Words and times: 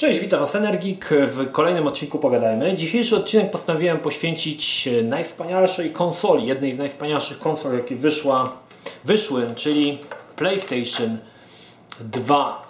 Cześć, 0.00 0.20
witam 0.20 0.40
Was 0.40 0.54
Energik. 0.54 1.08
W 1.10 1.50
kolejnym 1.52 1.86
odcinku 1.86 2.18
pogadajmy. 2.18 2.74
Dzisiejszy 2.74 3.16
odcinek 3.16 3.50
postanowiłem 3.50 3.98
poświęcić 3.98 4.88
najwspanialszej 5.04 5.92
konsoli, 5.92 6.46
jednej 6.46 6.72
z 6.74 6.78
najwspanialszych 6.78 7.38
konsol, 7.38 7.72
jakie 7.72 7.96
wyszła, 7.96 8.52
wyszły, 9.04 9.46
czyli 9.54 9.98
PlayStation 10.36 11.18
2. 12.00 12.66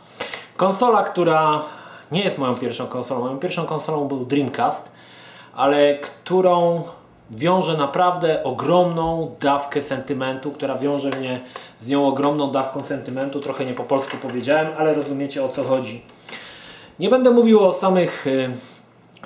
Konsola, 0.56 1.02
która 1.02 1.62
nie 2.12 2.20
jest 2.24 2.38
moją 2.38 2.54
pierwszą 2.54 2.86
konsolą. 2.86 3.20
Moją 3.20 3.38
pierwszą 3.38 3.66
konsolą 3.66 4.08
był 4.08 4.24
Dreamcast, 4.24 4.92
ale 5.54 5.98
którą 5.98 6.82
wiąże 7.30 7.76
naprawdę 7.76 8.44
ogromną 8.44 9.34
dawkę 9.40 9.82
sentymentu, 9.82 10.50
która 10.50 10.78
wiąże 10.78 11.10
mnie 11.10 11.40
z 11.82 11.88
nią 11.88 12.06
ogromną 12.06 12.50
dawką 12.50 12.84
sentymentu. 12.84 13.40
Trochę 13.40 13.64
nie 13.64 13.74
po 13.74 13.84
polsku 13.84 14.16
powiedziałem, 14.22 14.68
ale 14.78 14.94
rozumiecie 14.94 15.44
o 15.44 15.48
co 15.48 15.64
chodzi. 15.64 16.02
Nie 17.00 17.08
będę 17.08 17.30
mówił 17.30 17.60
o 17.60 17.72
samych 17.72 18.26
y, 18.26 18.50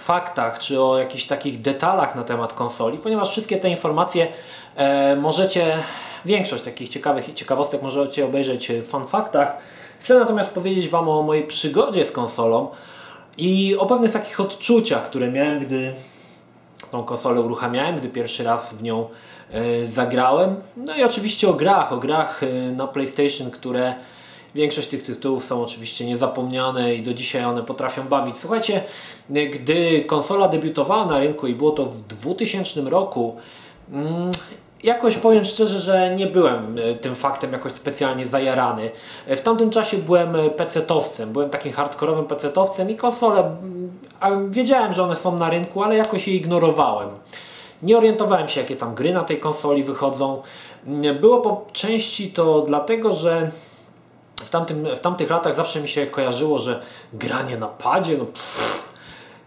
faktach 0.00 0.58
czy 0.58 0.82
o 0.82 0.98
jakichś 0.98 1.26
takich 1.26 1.60
detalach 1.60 2.14
na 2.14 2.22
temat 2.22 2.52
konsoli, 2.52 2.98
ponieważ 2.98 3.30
wszystkie 3.30 3.56
te 3.56 3.68
informacje 3.68 4.28
e, 4.76 5.16
możecie, 5.16 5.78
większość 6.24 6.64
takich 6.64 6.88
ciekawych 6.88 7.34
ciekawostek 7.34 7.82
możecie 7.82 8.24
obejrzeć 8.24 8.72
w 8.72 8.86
fanfaktach. 8.86 9.56
Chcę 10.00 10.18
natomiast 10.18 10.52
powiedzieć 10.52 10.88
Wam 10.88 11.08
o 11.08 11.22
mojej 11.22 11.46
przygodzie 11.46 12.04
z 12.04 12.12
konsolą 12.12 12.68
i 13.38 13.76
o 13.78 13.86
pewnych 13.86 14.10
takich 14.10 14.40
odczuciach, 14.40 15.04
które 15.04 15.32
miałem, 15.32 15.60
gdy 15.60 15.94
tą 16.90 17.04
konsolę 17.04 17.40
uruchamiałem, 17.40 17.96
gdy 17.96 18.08
pierwszy 18.08 18.44
raz 18.44 18.74
w 18.74 18.82
nią 18.82 19.08
e, 19.52 19.86
zagrałem. 19.86 20.56
No 20.76 20.96
i 20.96 21.04
oczywiście 21.04 21.48
o 21.48 21.54
grach, 21.54 21.92
o 21.92 21.96
grach 21.96 22.42
e, 22.42 22.72
na 22.72 22.86
PlayStation, 22.86 23.50
które 23.50 23.94
Większość 24.54 24.88
tych 24.88 25.02
tytułów 25.02 25.44
są 25.44 25.62
oczywiście 25.62 26.06
niezapomniane 26.06 26.94
i 26.94 27.02
do 27.02 27.14
dzisiaj 27.14 27.44
one 27.44 27.62
potrafią 27.62 28.08
bawić. 28.08 28.36
Słuchajcie, 28.36 28.84
gdy 29.30 30.04
konsola 30.04 30.48
debiutowała 30.48 31.06
na 31.06 31.18
rynku 31.18 31.46
i 31.46 31.54
było 31.54 31.70
to 31.70 31.84
w 31.84 32.02
2000 32.02 32.80
roku, 32.80 33.36
mm, 33.92 34.30
jakoś 34.82 35.16
powiem 35.16 35.44
szczerze, 35.44 35.78
że 35.78 36.14
nie 36.16 36.26
byłem 36.26 36.78
e, 36.78 36.94
tym 36.94 37.14
faktem 37.14 37.52
jakoś 37.52 37.72
specjalnie 37.72 38.26
zajarany. 38.26 38.90
W 39.26 39.40
tamtym 39.40 39.70
czasie 39.70 39.96
byłem 39.96 40.36
e, 40.36 40.50
pecetowcem, 40.50 41.32
byłem 41.32 41.50
takim 41.50 41.72
hardkorowym 41.72 42.24
pecetowcem 42.24 42.90
i 42.90 42.96
konsole, 42.96 43.56
wiedziałem, 44.48 44.92
że 44.92 45.02
one 45.02 45.16
są 45.16 45.38
na 45.38 45.50
rynku, 45.50 45.82
ale 45.82 45.96
jakoś 45.96 46.28
je 46.28 46.34
ignorowałem. 46.34 47.08
Nie 47.82 47.98
orientowałem 47.98 48.48
się, 48.48 48.60
jakie 48.60 48.76
tam 48.76 48.94
gry 48.94 49.12
na 49.12 49.24
tej 49.24 49.40
konsoli 49.40 49.84
wychodzą. 49.84 50.42
Mm, 50.86 51.18
było 51.18 51.40
po 51.40 51.66
części 51.72 52.30
to 52.30 52.60
dlatego, 52.60 53.12
że 53.12 53.50
w, 54.36 54.50
tamtym, 54.50 54.86
w 54.96 55.00
tamtych 55.00 55.30
latach 55.30 55.54
zawsze 55.54 55.80
mi 55.80 55.88
się 55.88 56.06
kojarzyło, 56.06 56.58
że 56.58 56.82
granie 57.12 57.56
na 57.56 57.68
padzie, 57.68 58.18
no 58.18 58.24
pff, 58.24 58.84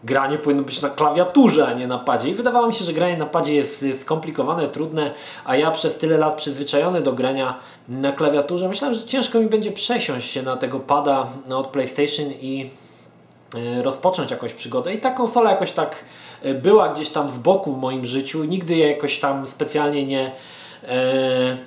granie 0.04 0.38
powinno 0.38 0.64
być 0.64 0.82
na 0.82 0.90
klawiaturze, 0.90 1.68
a 1.68 1.74
nie 1.74 1.88
na 1.88 1.98
padzie. 1.98 2.30
I 2.30 2.34
wydawało 2.34 2.68
mi 2.68 2.74
się, 2.74 2.86
że 2.86 2.94
granie 2.94 3.18
na 3.18 3.26
padzie 3.26 3.54
jest 3.54 3.86
skomplikowane, 4.02 4.68
trudne, 4.68 5.12
a 5.46 5.56
ja 5.56 5.72
przez 5.72 5.98
tyle 5.98 6.18
lat 6.18 6.36
przyzwyczajony 6.36 7.02
do 7.02 7.14
grania 7.14 7.60
na 7.90 8.12
klawiaturze, 8.12 8.70
myślałem, 8.70 8.96
że 8.96 9.04
ciężko 9.04 9.40
mi 9.40 9.46
będzie 9.46 9.72
przesiąść 9.72 10.32
się 10.32 10.44
na 10.44 10.58
tego 10.58 10.80
pada 10.80 11.28
od 11.50 11.68
PlayStation 11.68 12.32
i 12.42 12.70
e, 13.56 13.82
rozpocząć 13.84 14.32
jakąś 14.32 14.54
przygodę. 14.54 14.94
I 14.94 14.98
ta 14.98 15.12
konsola 15.12 15.52
jakoś 15.52 15.72
tak 15.72 16.06
e, 16.42 16.54
była 16.54 16.90
gdzieś 16.90 17.10
tam 17.10 17.30
z 17.30 17.38
boku 17.38 17.74
w 17.74 17.78
moim 17.78 18.06
życiu. 18.06 18.44
Nigdy 18.44 18.76
jej 18.76 18.92
jakoś 18.92 19.20
tam 19.20 19.48
specjalnie 19.48 20.06
nie, 20.06 20.32
e, 20.84 21.58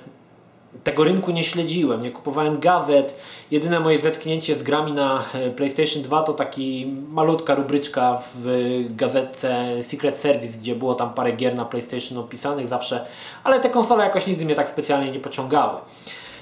tego 0.83 1.03
rynku 1.03 1.31
nie 1.31 1.43
śledziłem, 1.43 2.01
nie 2.01 2.11
kupowałem 2.11 2.59
gazet. 2.59 3.19
Jedyne 3.51 3.79
moje 3.79 3.99
zetknięcie 3.99 4.55
z 4.55 4.63
grami 4.63 4.91
na 4.91 5.23
e, 5.33 5.49
PlayStation 5.49 6.03
2 6.03 6.23
to 6.23 6.33
taki 6.33 6.93
malutka 7.09 7.55
rubryczka 7.55 8.21
w 8.35 8.85
gazetce 8.89 9.65
Secret 9.83 10.15
Service, 10.15 10.57
gdzie 10.57 10.75
było 10.75 10.95
tam 10.95 11.13
parę 11.13 11.31
gier 11.31 11.55
na 11.55 11.65
PlayStation 11.65 12.17
opisanych 12.17 12.67
zawsze, 12.67 13.05
ale 13.43 13.59
te 13.59 13.69
konsole 13.69 14.03
jakoś 14.03 14.27
nigdy 14.27 14.45
mnie 14.45 14.55
tak 14.55 14.69
specjalnie 14.69 15.11
nie 15.11 15.19
pociągały. 15.19 15.79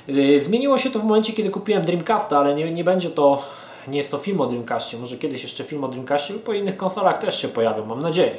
E, 0.08 0.40
zmieniło 0.40 0.78
się 0.78 0.90
to 0.90 1.00
w 1.00 1.04
momencie, 1.04 1.34
kiedy 1.34 1.50
kupiłem 1.50 1.86
Dreamcasta, 1.86 2.40
ale 2.40 2.56
nie, 2.56 2.72
nie 2.72 2.84
będzie 2.84 3.10
to, 3.10 3.44
nie 3.88 3.98
jest 3.98 4.12
to 4.12 4.18
film 4.18 4.42
o 4.42 4.46
Dreamcastie. 4.46 4.98
Może 4.98 5.18
kiedyś 5.18 5.44
jeszcze 5.44 5.64
film 5.64 5.84
o 5.84 5.88
Dreamcastie 5.88 6.34
lub 6.34 6.44
po 6.44 6.54
innych 6.54 6.78
konsolach 6.78 7.18
też 7.18 7.42
się 7.42 7.48
pojawią, 7.48 7.86
mam 7.86 8.02
nadzieję. 8.02 8.38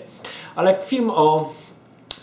Ale 0.56 0.78
film 0.82 1.10
o 1.10 1.52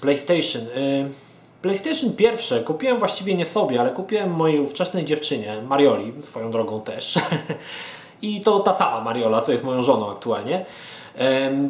PlayStation. 0.01 0.61
Yy, 0.61 1.27
PlayStation 1.62 2.13
pierwsze 2.13 2.63
kupiłem 2.63 3.00
właściwie 3.00 3.35
nie 3.35 3.45
sobie, 3.45 3.79
ale 3.79 3.90
kupiłem 3.90 4.31
mojej 4.31 4.59
ówczesnej 4.59 5.06
dziewczynie, 5.06 5.62
Marioli, 5.68 6.13
swoją 6.22 6.51
drogą 6.51 6.81
też. 6.81 7.19
I 8.22 8.41
to 8.41 8.59
ta 8.59 8.73
sama 8.73 9.01
Mariola, 9.01 9.41
co 9.41 9.51
jest 9.51 9.63
moją 9.63 9.84
żoną 9.84 10.12
aktualnie. 10.12 10.66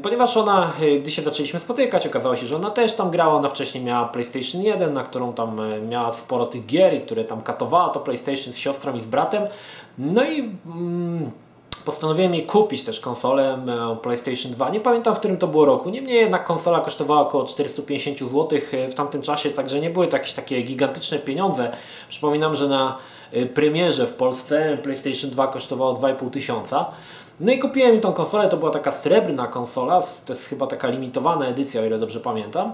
Ponieważ 0.04 0.38
ona, 0.38 0.74
e, 0.82 1.00
gdy 1.00 1.12
się 1.12 1.22
zaczęliśmy 1.22 1.60
spotykać, 1.60 2.08
okazało 2.08 2.36
się, 2.36 2.48
że 2.48 2.56
ona 2.56 2.72
też 2.72 2.94
tam 2.94 3.12
grała. 3.12 3.34
Ona 3.34 3.50
wcześniej 3.50 3.84
miała 3.84 4.08
PlayStation 4.08 4.62
1, 4.62 4.94
na 4.94 5.04
którą 5.04 5.34
tam 5.34 5.60
e, 5.60 5.82
miała 5.82 6.14
sporo 6.14 6.46
tych 6.46 6.66
gier 6.66 6.94
i 6.94 7.02
które 7.02 7.24
tam 7.24 7.42
katowała 7.42 7.90
to 7.90 8.00
PlayStation 8.00 8.54
z 8.54 8.58
siostrą 8.58 8.96
i 8.96 9.00
z 9.00 9.06
bratem. 9.06 9.44
No 9.98 10.24
i 10.24 10.40
mm, 10.66 11.32
postanowiłem 11.86 12.34
jej 12.34 12.46
kupić 12.46 12.84
też 12.84 13.00
konsolę 13.00 13.54
e, 13.54 13.96
PlayStation 14.02 14.52
2. 14.52 14.70
Nie 14.70 14.80
pamiętam 14.80 15.16
w 15.16 15.20
którym 15.20 15.38
to 15.38 15.48
było 15.48 15.66
roku. 15.66 15.90
Niemniej 15.90 16.16
jednak 16.16 16.46
konsola 16.46 16.80
kosztowała 16.80 17.22
około 17.22 17.44
450 17.44 18.20
zł 18.20 18.60
w 18.92 18.96
tamtym 18.96 19.22
czasie, 19.22 19.50
także 19.50 19.80
nie 19.80 19.90
były 19.90 20.08
to 20.08 20.18
jakieś 20.18 20.34
takie 20.34 20.62
gigantyczne 20.62 21.20
pieniądze. 21.20 21.72
Przypominam, 22.10 22.56
że 22.56 22.68
na 22.68 22.98
e, 23.32 23.46
premierze 23.46 24.08
w 24.08 24.14
Polsce 24.14 24.78
PlayStation 24.84 25.30
2 25.30 25.48
kosztowało 25.48 25.94
2,5 25.94 26.30
tysiąca. 26.30 26.86
No 27.40 27.52
i 27.52 27.60
kupiłem 27.60 27.96
mi 27.96 28.02
tą 28.02 28.14
konsolę, 28.14 28.50
to 28.50 28.58
była 28.58 28.72
taka 28.72 28.92
srebrna 28.92 29.48
konsola, 29.48 30.02
to 30.26 30.34
jest 30.34 30.46
chyba 30.46 30.68
taka 30.68 30.88
limitowana 30.88 31.46
edycja, 31.46 31.82
o 31.82 31.86
ile 31.86 32.00
dobrze 32.00 32.20
pamiętam. 32.20 32.74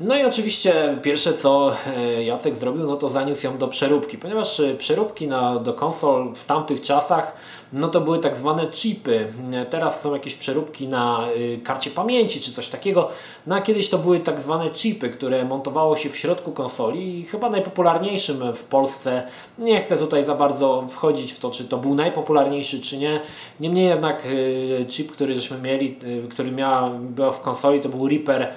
No 0.00 0.16
i 0.16 0.24
oczywiście 0.24 0.98
pierwsze 1.02 1.34
co 1.34 1.72
e, 1.96 2.24
Jacek 2.24 2.56
zrobił, 2.56 2.86
no 2.86 2.96
to 2.96 3.08
zaniósł 3.08 3.46
ją 3.46 3.58
do 3.58 3.68
przeróbki, 3.68 4.18
ponieważ 4.18 4.62
przeróbki 4.78 5.26
na, 5.28 5.58
do 5.58 5.74
konsol 5.74 6.34
w 6.34 6.44
tamtych 6.44 6.80
czasach 6.80 7.32
no 7.72 7.88
to 7.88 8.00
były 8.00 8.18
tak 8.18 8.36
zwane 8.36 8.66
chipy. 8.66 9.26
Teraz 9.70 10.00
są 10.00 10.14
jakieś 10.14 10.34
przeróbki 10.34 10.88
na 10.88 11.26
y, 11.36 11.60
karcie 11.64 11.90
pamięci 11.90 12.40
czy 12.40 12.52
coś 12.52 12.68
takiego. 12.68 13.10
No 13.46 13.54
a 13.54 13.60
kiedyś 13.60 13.88
to 13.88 13.98
były 13.98 14.20
tak 14.20 14.40
zwane 14.40 14.70
chipy, 14.70 15.10
które 15.10 15.44
montowało 15.44 15.96
się 15.96 16.10
w 16.10 16.16
środku 16.16 16.52
konsoli 16.52 17.18
i 17.18 17.24
chyba 17.24 17.50
najpopularniejszym 17.50 18.54
w 18.54 18.64
Polsce, 18.64 19.22
nie 19.58 19.80
chcę 19.80 19.96
tutaj 19.96 20.24
za 20.24 20.34
bardzo 20.34 20.84
wchodzić 20.88 21.32
w 21.32 21.38
to, 21.38 21.50
czy 21.50 21.64
to 21.64 21.78
był 21.78 21.94
najpopularniejszy 21.94 22.80
czy 22.80 22.98
nie. 22.98 23.20
Niemniej 23.60 23.86
jednak 23.88 24.26
y, 24.26 24.86
chip, 24.88 25.12
który 25.12 25.34
żeśmy 25.34 25.58
mieli, 25.60 25.96
y, 26.02 26.28
który 26.28 26.52
miała, 26.52 26.90
był 26.90 27.32
w 27.32 27.40
konsoli, 27.40 27.80
to 27.80 27.88
był 27.88 28.08
Reaper 28.08 28.48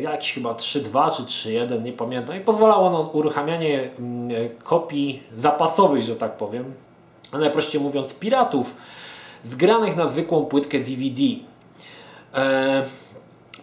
jakiś 0.00 0.32
chyba 0.32 0.52
3.2 0.52 1.16
czy 1.16 1.22
3.1, 1.22 1.82
nie 1.82 1.92
pamiętam 1.92 2.36
i 2.36 2.40
pozwalało 2.40 2.86
ono 2.86 3.00
uruchamianie 3.12 3.90
mm, 3.98 4.30
kopii 4.62 5.22
zapasowych, 5.36 6.02
że 6.02 6.16
tak 6.16 6.36
powiem, 6.36 6.74
a 7.34 7.38
najprościej 7.38 7.80
mówiąc 7.80 8.14
piratów, 8.14 8.74
zgranych 9.44 9.96
na 9.96 10.08
zwykłą 10.08 10.44
płytkę 10.44 10.78
DVD. 10.78 11.22
E, 12.34 12.84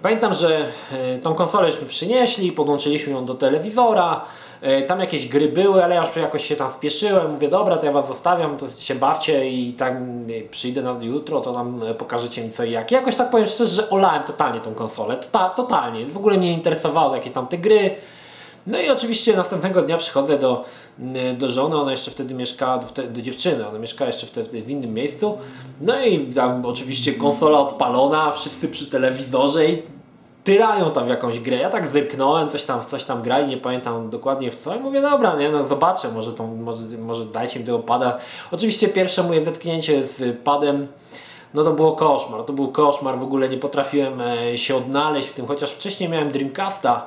pamiętam, 0.01 0.33
że 0.33 0.65
e, 0.91 1.17
tą 1.19 1.33
konsolę 1.33 1.71
żeśmy 1.71 1.87
przynieśli, 1.87 2.51
podłączyliśmy 2.51 3.13
ją 3.13 3.25
do 3.25 3.33
telewizora, 3.33 4.25
e, 4.61 4.81
tam 4.81 4.99
jakieś 4.99 5.27
gry 5.27 5.47
były, 5.47 5.83
ale 5.83 5.95
ja 5.95 6.01
już 6.01 6.15
jakoś 6.15 6.45
się 6.45 6.55
tam 6.55 6.69
spieszyłem, 6.69 7.31
mówię 7.31 7.47
dobra, 7.47 7.77
to 7.77 7.85
ja 7.85 7.91
Was 7.91 8.07
zostawiam, 8.07 8.57
to 8.57 8.69
się 8.69 8.95
bawcie 8.95 9.49
i 9.49 9.73
tak 9.73 9.93
przyjdę 10.51 10.81
na 10.81 10.97
jutro, 11.01 11.41
to 11.41 11.53
tam 11.53 11.81
pokażecie 11.97 12.43
mi 12.43 12.49
co 12.51 12.63
i 12.63 12.71
jak. 12.71 12.91
I 12.91 12.95
jakoś 12.95 13.15
tak 13.15 13.29
powiem 13.29 13.47
szczerze, 13.47 13.75
że 13.75 13.89
olałem 13.89 14.23
totalnie 14.23 14.59
tą 14.59 14.73
konsolę, 14.73 15.17
Tota, 15.17 15.49
totalnie, 15.49 16.05
w 16.05 16.17
ogóle 16.17 16.37
mnie 16.37 16.47
nie 16.47 16.53
interesowało 16.53 17.15
jakie 17.15 17.29
tam 17.29 17.47
te 17.47 17.57
gry, 17.57 17.95
no 18.67 18.79
i 18.81 18.89
oczywiście 18.89 19.35
następnego 19.35 19.81
dnia 19.81 19.97
przychodzę 19.97 20.37
do, 20.37 20.65
mm, 20.99 21.37
do 21.37 21.49
żony, 21.49 21.75
ona 21.75 21.91
jeszcze 21.91 22.11
wtedy 22.11 22.33
mieszkała, 22.33 22.77
do, 22.77 23.03
do 23.07 23.21
dziewczyny, 23.21 23.67
ona 23.67 23.79
mieszkała 23.79 24.07
jeszcze 24.07 24.27
wtedy 24.27 24.61
w 24.61 24.69
innym 24.69 24.93
miejscu. 24.93 25.37
No 25.81 26.01
i 26.05 26.33
tam 26.33 26.65
oczywiście 26.65 27.13
konsola 27.13 27.59
odpalona, 27.59 28.31
wszyscy 28.31 28.67
przy 28.67 28.89
telewizorze 28.89 29.65
i 29.65 29.83
tyrają 30.43 30.91
tam 30.91 31.07
jakąś 31.07 31.39
grę. 31.39 31.57
Ja 31.57 31.69
tak 31.69 31.87
zerknąłem, 31.87 32.49
coś 32.49 32.63
tam, 32.63 32.85
coś 32.85 33.03
tam 33.03 33.21
grali, 33.21 33.47
nie 33.47 33.57
pamiętam 33.57 34.09
dokładnie 34.09 34.51
w 34.51 34.55
co 34.55 34.75
i 34.75 34.79
mówię, 34.79 35.01
dobra, 35.01 35.35
nie, 35.35 35.51
no 35.51 35.63
zobaczę, 35.63 36.11
może, 36.11 36.33
tą, 36.33 36.55
może, 36.55 36.97
może 36.97 37.25
dajcie 37.25 37.59
mi 37.59 37.65
tego 37.65 37.79
pada. 37.79 38.17
Oczywiście 38.51 38.87
pierwsze 38.87 39.23
moje 39.23 39.41
zetknięcie 39.41 40.03
z 40.07 40.37
padem 40.43 40.87
no 41.53 41.63
to 41.63 41.71
było 41.73 41.91
koszmar, 41.91 42.43
to 42.43 42.53
był 42.53 42.67
koszmar, 42.67 43.19
w 43.19 43.23
ogóle 43.23 43.49
nie 43.49 43.57
potrafiłem 43.57 44.21
e, 44.21 44.57
się 44.57 44.75
odnaleźć 44.75 45.27
w 45.27 45.33
tym, 45.33 45.47
chociaż 45.47 45.71
wcześniej 45.71 46.09
miałem 46.09 46.31
Dreamcasta, 46.31 47.05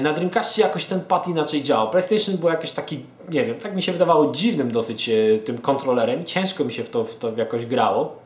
na 0.00 0.12
Dreamcastie 0.12 0.62
jakoś 0.62 0.84
ten 0.84 1.00
pad 1.00 1.28
inaczej 1.28 1.62
działał. 1.62 1.90
PlayStation 1.90 2.36
był 2.36 2.48
jakiś 2.48 2.70
taki, 2.70 3.00
nie 3.30 3.44
wiem, 3.44 3.56
tak 3.56 3.76
mi 3.76 3.82
się 3.82 3.92
wydawało 3.92 4.32
dziwnym 4.32 4.70
dosyć 4.70 5.08
e, 5.08 5.38
tym 5.38 5.58
kontrolerem, 5.58 6.24
ciężko 6.24 6.64
mi 6.64 6.72
się 6.72 6.84
w 6.84 6.90
to, 6.90 7.04
w 7.04 7.14
to 7.14 7.32
jakoś 7.36 7.66
grało. 7.66 8.16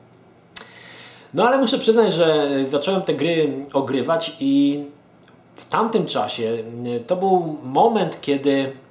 No 1.34 1.48
ale 1.48 1.58
muszę 1.58 1.78
przyznać, 1.78 2.14
że 2.14 2.48
zacząłem 2.68 3.02
te 3.02 3.14
gry 3.14 3.52
ogrywać 3.72 4.36
i 4.40 4.84
w 5.56 5.68
tamtym 5.68 6.06
czasie 6.06 6.64
to 7.06 7.16
był 7.16 7.58
moment, 7.62 8.20
kiedy 8.20 8.72
E, 8.72 8.85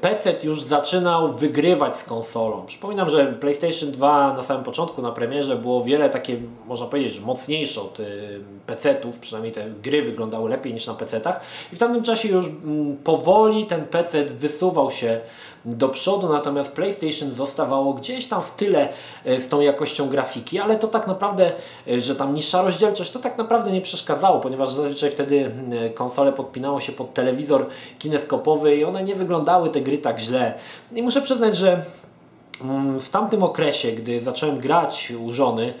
PC 0.00 0.34
już 0.44 0.62
zaczynał 0.62 1.32
wygrywać 1.32 1.96
z 1.96 2.04
konsolą. 2.04 2.66
Przypominam, 2.66 3.10
że 3.10 3.26
PlayStation 3.26 3.90
2 3.92 4.32
na 4.32 4.42
samym 4.42 4.64
początku, 4.64 5.02
na 5.02 5.12
premierze 5.12 5.56
było 5.56 5.84
wiele 5.84 6.10
takie, 6.10 6.36
można 6.66 6.86
powiedzieć, 6.86 7.12
że 7.12 7.20
mocniejsze 7.20 7.80
od 7.80 8.00
y, 8.00 8.40
PC-ów, 8.66 9.18
przynajmniej 9.18 9.52
te 9.52 9.70
gry 9.82 10.02
wyglądały 10.02 10.50
lepiej 10.50 10.74
niż 10.74 10.86
na 10.86 10.94
PC-tach 10.94 11.40
i 11.72 11.76
w 11.76 11.78
tamtym 11.78 12.02
czasie 12.02 12.28
już 12.28 12.46
mm, 12.46 12.96
powoli 12.96 13.66
ten 13.66 13.84
PC 13.84 14.24
wysuwał 14.24 14.90
się 14.90 15.20
do 15.64 15.88
przodu, 15.88 16.28
natomiast 16.28 16.72
PlayStation 16.72 17.34
zostawało 17.34 17.94
gdzieś 17.94 18.26
tam 18.26 18.42
w 18.42 18.50
tyle 18.50 18.88
e, 19.24 19.40
z 19.40 19.48
tą 19.48 19.60
jakością 19.60 20.08
grafiki, 20.08 20.58
ale 20.58 20.78
to 20.78 20.88
tak 20.88 21.06
naprawdę, 21.06 21.52
e, 21.88 22.00
że 22.00 22.16
tam 22.16 22.34
niższa 22.34 22.62
rozdzielczość, 22.62 23.10
to 23.10 23.18
tak 23.18 23.38
naprawdę 23.38 23.72
nie 23.72 23.80
przeszkadzało, 23.80 24.40
ponieważ 24.40 24.70
zazwyczaj 24.70 25.10
wtedy 25.10 25.50
e, 25.70 25.90
konsole 25.90 26.32
podpinało 26.32 26.80
się 26.80 26.92
pod 26.92 27.14
telewizor 27.14 27.66
kineskopowy 27.98 28.76
i 28.76 28.84
one 28.84 29.02
nie 29.02 29.14
wyglądały 29.14 29.70
te 29.70 29.80
gry 29.80 29.98
tak 29.98 30.18
źle. 30.20 30.54
I 30.92 31.02
muszę 31.02 31.22
przyznać, 31.22 31.56
że 31.56 31.82
mm, 32.62 33.00
w 33.00 33.10
tamtym 33.10 33.42
okresie, 33.42 33.92
gdy 33.92 34.20
zacząłem 34.20 34.58
grać 34.58 35.12
u 35.24 35.32
żony, 35.32 35.74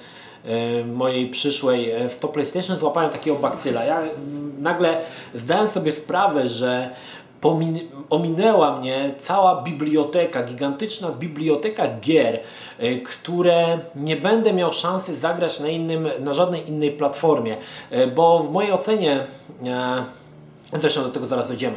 mojej 0.92 1.30
przyszłej 1.30 1.92
w 2.10 2.16
to 2.16 2.28
PlayStation 2.28 2.78
złapałem 2.78 3.10
takiego 3.10 3.36
bakcyla. 3.36 3.84
Ja 3.84 4.02
nagle 4.58 5.00
zdałem 5.34 5.68
sobie 5.68 5.92
sprawę, 5.92 6.48
że 6.48 6.90
ominęła 8.10 8.78
mnie 8.78 9.14
cała 9.18 9.62
biblioteka, 9.62 10.42
gigantyczna 10.42 11.10
biblioteka 11.10 11.88
gier, 12.00 12.40
e, 12.78 12.96
które 12.96 13.78
nie 13.96 14.16
będę 14.16 14.52
miał 14.52 14.72
szansy 14.72 15.16
zagrać 15.16 15.60
na, 15.60 15.68
innym, 15.68 16.08
na 16.20 16.34
żadnej 16.34 16.68
innej 16.68 16.92
platformie, 16.92 17.56
e, 17.90 18.06
bo 18.06 18.38
w 18.38 18.52
mojej 18.52 18.72
ocenie, 18.72 19.26
e, 19.66 20.04
zresztą 20.72 21.02
do 21.02 21.10
tego 21.10 21.26
zaraz 21.26 21.48
dojdziemy, 21.48 21.76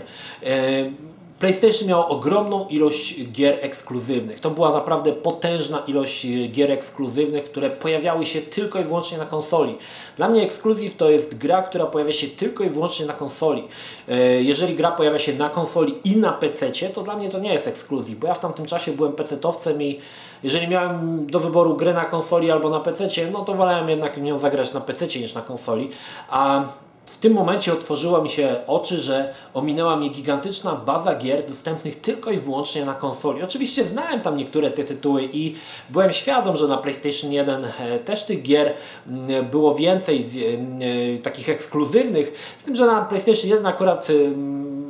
PlayStation 1.40 1.88
miał 1.88 2.10
ogromną 2.10 2.68
ilość 2.68 3.32
gier 3.32 3.58
ekskluzywnych. 3.62 4.40
To 4.40 4.52
była 4.52 4.72
naprawdę 4.72 5.14
potężna 5.14 5.80
ilość 5.88 6.26
e, 6.26 6.48
gier 6.48 6.72
ekskluzywnych, 6.72 7.44
które 7.44 7.70
pojawiały 7.70 8.26
się 8.26 8.42
tylko 8.42 8.80
i 8.80 8.84
wyłącznie 8.84 9.18
na 9.18 9.26
konsoli. 9.26 9.78
Dla 10.18 10.30
mnie 10.30 10.44
ekskluzyw 10.44 10.96
to 10.96 11.10
jest 11.10 11.38
gra, 11.38 11.62
która 11.62 11.86
pojawia 11.86 12.14
się 12.14 12.28
tylko 12.28 12.64
i 12.64 12.70
wyłącznie 12.70 13.06
na 13.06 13.14
konsoli. 13.14 13.64
E, 14.08 14.44
jeżeli 14.44 14.76
gra 14.76 14.92
pojawia 14.92 15.20
się 15.20 15.34
na 15.34 15.50
konsoli 15.50 15.96
i 16.04 16.18
na 16.18 16.32
PC, 16.32 16.72
to 16.94 17.04
dla 17.04 17.16
mnie 17.16 17.30
to 17.30 17.40
nie 17.40 17.54
jest 17.54 17.68
ekskluzyw, 17.68 18.20
bo 18.20 18.28
ja 18.28 18.34
w 18.34 18.40
tamtym 18.40 18.66
czasie 18.66 18.92
byłem 18.92 19.14
PC-towcem 19.14 19.84
i 19.84 20.00
jeżeli 20.44 20.68
miałem 20.68 21.26
do 21.26 21.40
wyboru 21.40 21.76
grę 21.76 21.94
na 21.94 22.06
konsoli 22.06 22.52
albo 22.52 22.70
na 22.70 22.80
PC, 22.80 23.08
no 23.32 23.46
to 23.46 23.54
wolałem 23.54 23.90
jednak 23.90 24.22
nią 24.22 24.40
zagrać 24.40 24.74
na 24.74 24.82
PC 24.82 25.06
niż 25.06 25.34
na 25.34 25.42
konsoli. 25.42 25.90
A 26.30 26.68
w 27.08 27.18
tym 27.18 27.34
momencie 27.34 27.74
otworzyło 27.74 28.22
mi 28.22 28.30
się 28.30 28.56
oczy, 28.68 29.00
że 29.00 29.34
ominęła 29.54 29.96
mnie 29.96 30.10
gigantyczna 30.10 30.76
baza 30.76 31.16
gier 31.16 31.46
dostępnych 31.46 32.02
tylko 32.02 32.32
i 32.32 32.38
wyłącznie 32.38 32.86
na 32.86 32.94
konsoli. 32.94 33.44
Oczywiście 33.44 33.84
znałem 33.84 34.22
tam 34.22 34.38
niektóre 34.38 34.72
te 34.72 34.84
tytuły 34.84 35.30
i 35.34 35.56
byłem 35.90 36.12
świadom, 36.12 36.58
że 36.58 36.68
na 36.68 36.78
PlayStation 36.78 37.32
1 37.32 37.66
e, 37.66 38.00
też 38.00 38.24
tych 38.24 38.42
gier 38.42 38.74
mm, 39.08 39.46
było 39.46 39.76
więcej 39.76 40.26
e, 41.16 41.18
takich 41.18 41.50
ekskluzywnych, 41.50 42.56
z 42.60 42.64
tym, 42.64 42.76
że 42.76 42.86
na 42.86 43.06
PlayStation 43.06 43.50
1 43.50 43.66
akurat 43.66 44.08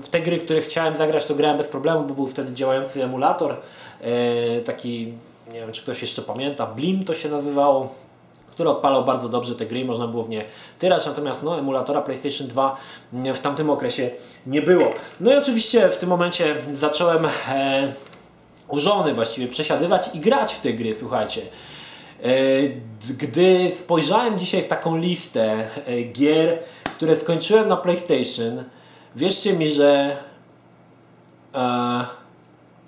w 0.02 0.10
te 0.10 0.20
gry, 0.20 0.38
które 0.38 0.62
chciałem 0.62 0.98
zagrać, 0.98 1.26
to 1.26 1.36
grałem 1.36 1.58
bez 1.58 1.68
problemu, 1.68 2.04
bo 2.04 2.14
był 2.14 2.28
wtedy 2.28 2.54
działający 2.54 3.04
emulator, 3.04 3.56
e, 4.02 4.62
taki, 4.62 5.14
nie 5.54 5.60
wiem 5.60 5.72
czy 5.72 5.82
ktoś 5.82 6.02
jeszcze 6.02 6.22
pamięta, 6.22 6.66
Blim 6.66 7.06
to 7.06 7.14
się 7.14 7.30
nazywało 7.30 8.07
który 8.58 8.70
odpalał 8.70 9.06
bardzo 9.06 9.30
dobrze 9.30 9.56
te 9.56 9.66
gry, 9.66 9.86
można 9.86 10.08
było 10.08 10.24
w 10.24 10.30
nie 10.30 10.46
tyrać, 10.80 11.06
natomiast 11.06 11.44
no, 11.44 11.60
emulatora 11.60 12.02
PlayStation 12.02 12.48
2 12.48 12.78
w 13.14 13.40
tamtym 13.40 13.70
okresie 13.70 14.10
nie 14.48 14.62
było. 14.62 14.86
No 15.20 15.34
i 15.34 15.38
oczywiście 15.38 15.90
w 15.90 15.98
tym 15.98 16.10
momencie 16.10 16.56
zacząłem 16.72 17.26
e, 17.26 17.94
u 18.68 18.80
żony 18.80 19.14
właściwie 19.14 19.48
przesiadywać 19.48 20.10
i 20.14 20.20
grać 20.20 20.54
w 20.54 20.62
te 20.62 20.74
gry, 20.74 20.96
słuchajcie. 20.96 21.42
E, 22.24 22.30
gdy 23.18 23.72
spojrzałem 23.80 24.40
dzisiaj 24.40 24.64
w 24.64 24.68
taką 24.68 24.98
listę 24.98 25.68
e, 25.86 26.04
gier, 26.04 26.60
które 26.84 27.18
skończyłem 27.18 27.68
na 27.68 27.78
PlayStation, 27.78 28.64
wierzcie 29.16 29.54
mi, 29.54 29.68
że 29.68 30.18
e, 31.56 32.06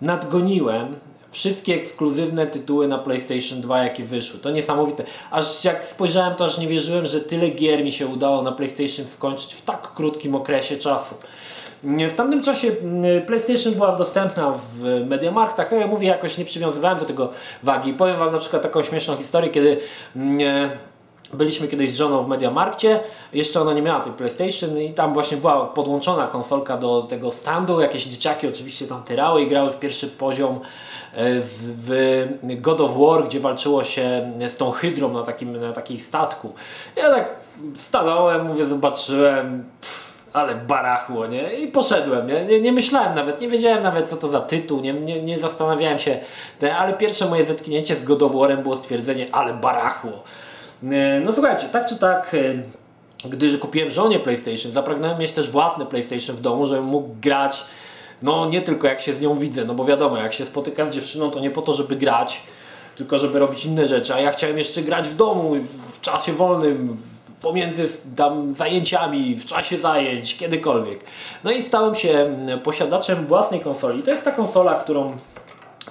nadgoniłem 0.01 0.95
wszystkie 1.31 1.75
ekskluzywne 1.75 2.47
tytuły 2.47 2.87
na 2.87 2.97
PlayStation 2.97 3.61
2 3.61 3.83
jakie 3.83 4.03
wyszły. 4.03 4.39
To 4.39 4.51
niesamowite. 4.51 5.03
Aż 5.31 5.65
jak 5.65 5.85
spojrzałem 5.85 6.35
to 6.35 6.45
aż 6.45 6.57
nie 6.57 6.67
wierzyłem, 6.67 7.05
że 7.05 7.21
tyle 7.21 7.49
gier 7.49 7.83
mi 7.83 7.91
się 7.91 8.07
udało 8.07 8.41
na 8.41 8.51
PlayStation 8.51 9.07
skończyć 9.07 9.53
w 9.53 9.61
tak 9.61 9.93
krótkim 9.93 10.35
okresie 10.35 10.77
czasu. 10.77 11.15
W 11.83 12.13
tamtym 12.15 12.43
czasie 12.43 12.71
mm, 12.81 13.25
PlayStation 13.25 13.73
była 13.73 13.95
dostępna 13.95 14.53
w 14.73 15.05
Mediamarktach, 15.07 15.69
tak 15.69 15.79
jak 15.79 15.89
mówię, 15.89 16.07
jakoś 16.07 16.37
nie 16.37 16.45
przywiązywałem 16.45 16.99
do 16.99 17.05
tego 17.05 17.29
wagi. 17.63 17.93
Powiem 17.93 18.17
Wam 18.17 18.31
na 18.31 18.39
przykład 18.39 18.61
taką 18.61 18.83
śmieszną 18.83 19.17
historię, 19.17 19.49
kiedy 19.49 19.77
mm, 20.15 20.69
Byliśmy 21.33 21.67
kiedyś 21.67 21.93
z 21.93 21.95
żoną 21.95 22.23
w 22.23 22.27
Mediamarkcie, 22.27 22.99
jeszcze 23.33 23.61
ona 23.61 23.73
nie 23.73 23.81
miała 23.81 23.99
tej 23.99 24.13
PlayStation 24.13 24.79
i 24.79 24.93
tam 24.93 25.13
właśnie 25.13 25.37
była 25.37 25.65
podłączona 25.65 26.27
konsolka 26.27 26.77
do 26.77 27.01
tego 27.01 27.31
standu, 27.31 27.81
jakieś 27.81 28.05
dzieciaki 28.05 28.47
oczywiście 28.47 28.87
tam 28.87 29.03
tyrały 29.03 29.41
i 29.41 29.47
grały 29.47 29.71
w 29.71 29.79
pierwszy 29.79 30.07
poziom 30.07 30.59
E, 31.13 31.41
w 31.61 32.27
God 32.61 32.81
of 32.81 32.91
War, 32.97 33.23
gdzie 33.23 33.39
walczyło 33.39 33.83
się 33.83 34.31
z 34.49 34.57
tą 34.57 34.71
hydrą 34.71 35.13
na 35.13 35.23
takim 35.23 35.61
na 35.61 35.73
takiej 35.73 35.99
statku. 35.99 36.53
Ja 36.95 37.09
tak 37.09 37.29
stanąłem, 37.75 38.47
mówię, 38.47 38.65
zobaczyłem, 38.65 39.63
pff, 39.81 40.23
ale 40.33 40.55
barachło, 40.55 41.27
nie? 41.27 41.53
I 41.53 41.67
poszedłem, 41.67 42.27
nie? 42.27 42.45
nie? 42.45 42.61
Nie, 42.61 42.71
myślałem 42.71 43.15
nawet, 43.15 43.41
nie 43.41 43.47
wiedziałem 43.47 43.83
nawet 43.83 44.09
co 44.09 44.17
to 44.17 44.27
za 44.27 44.39
tytuł, 44.39 44.81
nie, 44.81 44.93
nie, 44.93 45.21
nie 45.21 45.39
zastanawiałem 45.39 45.99
się, 45.99 46.19
ale 46.77 46.93
pierwsze 46.93 47.29
moje 47.29 47.45
zetknięcie 47.45 47.95
z 47.95 48.03
God 48.03 48.23
of 48.23 48.31
War'em 48.31 48.57
było 48.57 48.75
stwierdzenie, 48.75 49.27
ale 49.31 49.53
barachło. 49.53 50.23
E, 50.83 51.19
no 51.25 51.31
słuchajcie, 51.31 51.67
tak 51.71 51.85
czy 51.85 51.97
tak, 51.97 52.33
e, 53.25 53.29
gdy 53.29 53.57
kupiłem 53.57 53.91
żonie 53.91 54.19
PlayStation, 54.19 54.71
zapragnąłem 54.71 55.19
mieć 55.19 55.31
też 55.31 55.51
własny 55.51 55.85
PlayStation 55.85 56.35
w 56.35 56.41
domu, 56.41 56.67
żebym 56.67 56.85
mógł 56.85 57.09
grać 57.21 57.65
no 58.21 58.49
nie 58.49 58.61
tylko 58.61 58.87
jak 58.87 59.01
się 59.01 59.13
z 59.13 59.21
nią 59.21 59.37
widzę, 59.37 59.65
no 59.65 59.73
bo 59.73 59.85
wiadomo, 59.85 60.17
jak 60.17 60.33
się 60.33 60.45
spotyka 60.45 60.85
z 60.85 60.89
dziewczyną, 60.89 61.31
to 61.31 61.39
nie 61.39 61.51
po 61.51 61.61
to, 61.61 61.73
żeby 61.73 61.95
grać, 61.95 62.43
tylko 62.95 63.17
żeby 63.17 63.39
robić 63.39 63.65
inne 63.65 63.87
rzeczy, 63.87 64.13
a 64.13 64.19
ja 64.19 64.31
chciałem 64.31 64.57
jeszcze 64.57 64.81
grać 64.81 65.07
w 65.07 65.15
domu, 65.15 65.55
w 65.91 66.01
czasie 66.01 66.33
wolnym, 66.33 66.97
pomiędzy 67.41 67.87
tam 68.15 68.53
zajęciami, 68.53 69.35
w 69.35 69.45
czasie 69.45 69.77
zajęć, 69.79 70.37
kiedykolwiek. 70.37 70.99
No 71.43 71.51
i 71.51 71.63
stałem 71.63 71.95
się 71.95 72.37
posiadaczem 72.63 73.25
własnej 73.25 73.59
konsoli. 73.59 74.03
To 74.03 74.11
jest 74.11 74.25
ta 74.25 74.31
konsola, 74.31 74.75
którą 74.75 75.17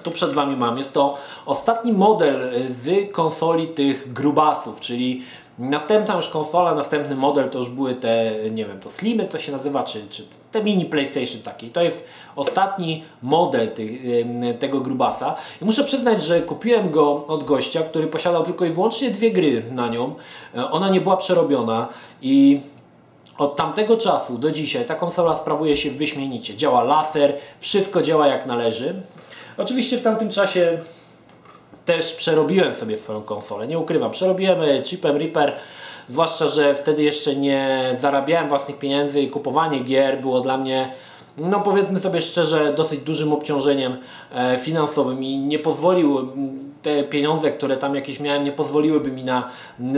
tu 0.03 0.11
przed 0.11 0.33
Wami 0.33 0.55
mam. 0.55 0.77
Jest 0.77 0.93
to 0.93 1.17
ostatni 1.45 1.93
model 1.93 2.51
z 2.69 3.11
konsoli 3.11 3.67
tych 3.67 4.13
grubasów, 4.13 4.79
czyli 4.79 5.23
Następna 5.59 6.15
już 6.15 6.27
konsola, 6.27 6.75
następny 6.75 7.15
model 7.15 7.49
to 7.49 7.59
już 7.59 7.69
były 7.69 7.95
te, 7.95 8.31
nie 8.51 8.65
wiem, 8.65 8.79
to 8.79 8.89
Slimy 8.89 9.25
to 9.25 9.39
się 9.39 9.51
nazywa, 9.51 9.83
czy, 9.83 10.07
czy 10.09 10.23
te 10.51 10.63
mini 10.63 10.85
PlayStation 10.85 11.41
takie. 11.41 11.67
To 11.67 11.81
jest 11.81 12.05
ostatni 12.35 13.03
model 13.21 13.71
ty, 13.71 13.99
tego 14.59 14.79
grubasa. 14.79 15.35
I 15.61 15.65
muszę 15.65 15.83
przyznać, 15.83 16.23
że 16.23 16.41
kupiłem 16.41 16.91
go 16.91 17.25
od 17.27 17.43
gościa, 17.43 17.81
który 17.81 18.07
posiadał 18.07 18.43
tylko 18.43 18.65
i 18.65 18.69
wyłącznie 18.69 19.11
dwie 19.11 19.31
gry 19.31 19.63
na 19.71 19.87
nią. 19.87 20.15
E, 20.55 20.71
ona 20.71 20.89
nie 20.89 21.01
była 21.01 21.17
przerobiona 21.17 21.87
i 22.21 22.61
od 23.37 23.55
tamtego 23.55 23.97
czasu 23.97 24.37
do 24.37 24.51
dzisiaj 24.51 24.85
ta 24.85 24.95
konsola 24.95 25.35
sprawuje 25.35 25.77
się 25.77 25.91
wyśmienicie. 25.91 26.55
Działa 26.55 26.83
laser, 26.83 27.33
wszystko 27.59 28.01
działa 28.01 28.27
jak 28.27 28.45
należy. 28.45 28.95
Oczywiście 29.59 29.97
w 29.97 30.01
tamtym 30.01 30.29
czasie 30.29 30.77
też 31.85 32.13
przerobiłem 32.13 32.73
sobie 32.73 32.97
swoją 32.97 33.21
konsolę, 33.21 33.67
nie 33.67 33.79
ukrywam, 33.79 34.11
przerobiłem 34.11 34.61
e, 34.61 34.83
chipem 34.83 35.17
Reaper, 35.17 35.53
zwłaszcza, 36.09 36.47
że 36.47 36.75
wtedy 36.75 37.03
jeszcze 37.03 37.35
nie 37.35 37.95
zarabiałem 38.01 38.49
własnych 38.49 38.77
pieniędzy 38.77 39.21
i 39.21 39.29
kupowanie 39.29 39.79
gier 39.79 40.21
było 40.21 40.41
dla 40.41 40.57
mnie 40.57 40.93
no 41.39 41.59
powiedzmy 41.59 41.99
sobie 41.99 42.21
szczerze, 42.21 42.73
dosyć 42.73 42.99
dużym 42.99 43.33
obciążeniem 43.33 43.97
e, 44.35 44.57
finansowym 44.57 45.23
i 45.23 45.37
nie 45.37 45.59
pozwolił, 45.59 46.27
te 46.81 47.03
pieniądze, 47.03 47.51
które 47.51 47.77
tam 47.77 47.95
jakieś 47.95 48.19
miałem, 48.19 48.43
nie 48.43 48.51
pozwoliłyby 48.51 49.11
mi 49.11 49.23
na 49.23 49.49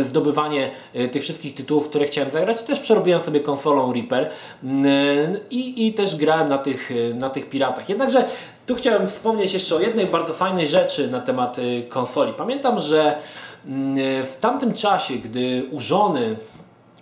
zdobywanie 0.03 0.71
e, 0.93 1.07
tych 1.07 1.21
wszystkich 1.21 1.55
tytułów, 1.55 1.89
które 1.89 2.05
chciałem 2.05 2.31
zagrać. 2.31 2.61
Też 2.61 2.79
przerobiłem 2.79 3.19
sobie 3.19 3.39
konsolą 3.39 3.93
Reaper 3.93 4.29
i, 5.51 5.87
i 5.87 5.93
też 5.93 6.15
grałem 6.15 6.47
na 6.47 6.57
tych, 6.57 6.89
na 7.13 7.29
tych 7.29 7.49
piratach. 7.49 7.89
Jednakże 7.89 8.25
tu 8.65 8.75
chciałem 8.75 9.07
wspomnieć 9.07 9.53
jeszcze 9.53 9.75
o 9.75 9.79
jednej 9.79 10.05
bardzo 10.05 10.33
fajnej 10.33 10.67
rzeczy 10.67 11.07
na 11.07 11.21
temat 11.21 11.59
y, 11.59 11.83
konsoli. 11.89 12.33
Pamiętam, 12.33 12.79
że 12.79 13.17
mm, 13.65 14.25
w 14.25 14.37
tamtym 14.39 14.73
czasie, 14.73 15.13
gdy 15.13 15.65
u 15.71 15.79
żony 15.79 16.35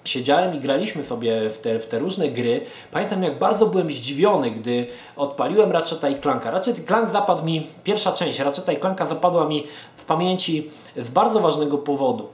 siedziałem 0.06 0.56
i 0.56 0.60
graliśmy 0.60 1.04
sobie 1.04 1.50
w 1.50 1.58
te, 1.58 1.80
w 1.80 1.88
te 1.88 2.00
różne 2.00 2.30
gry, 2.30 2.62
pamiętam 2.92 3.24
jak 3.24 3.40
bardzo 3.40 3.66
byłem 3.66 3.92
zdziwiony, 3.92 4.52
gdy 4.52 4.88
odpaliłem 5.16 5.72
Ratcheta 5.72 6.10
i 6.10 6.20
Clanka. 6.20 6.52
Ratchet 6.52 6.80
i 6.80 6.84
Clank 6.84 7.10
zapadł 7.10 7.46
mi, 7.46 7.68
pierwsza 7.84 8.12
część 8.12 8.40
Ratcheta 8.40 8.72
i 8.72 8.80
Clanka 8.80 9.06
zapadła 9.06 9.46
mi 9.46 9.68
w 9.94 10.06
pamięci 10.06 10.70
z 10.98 11.10
bardzo 11.10 11.40
ważnego 11.40 11.78
powodu. 11.78 12.28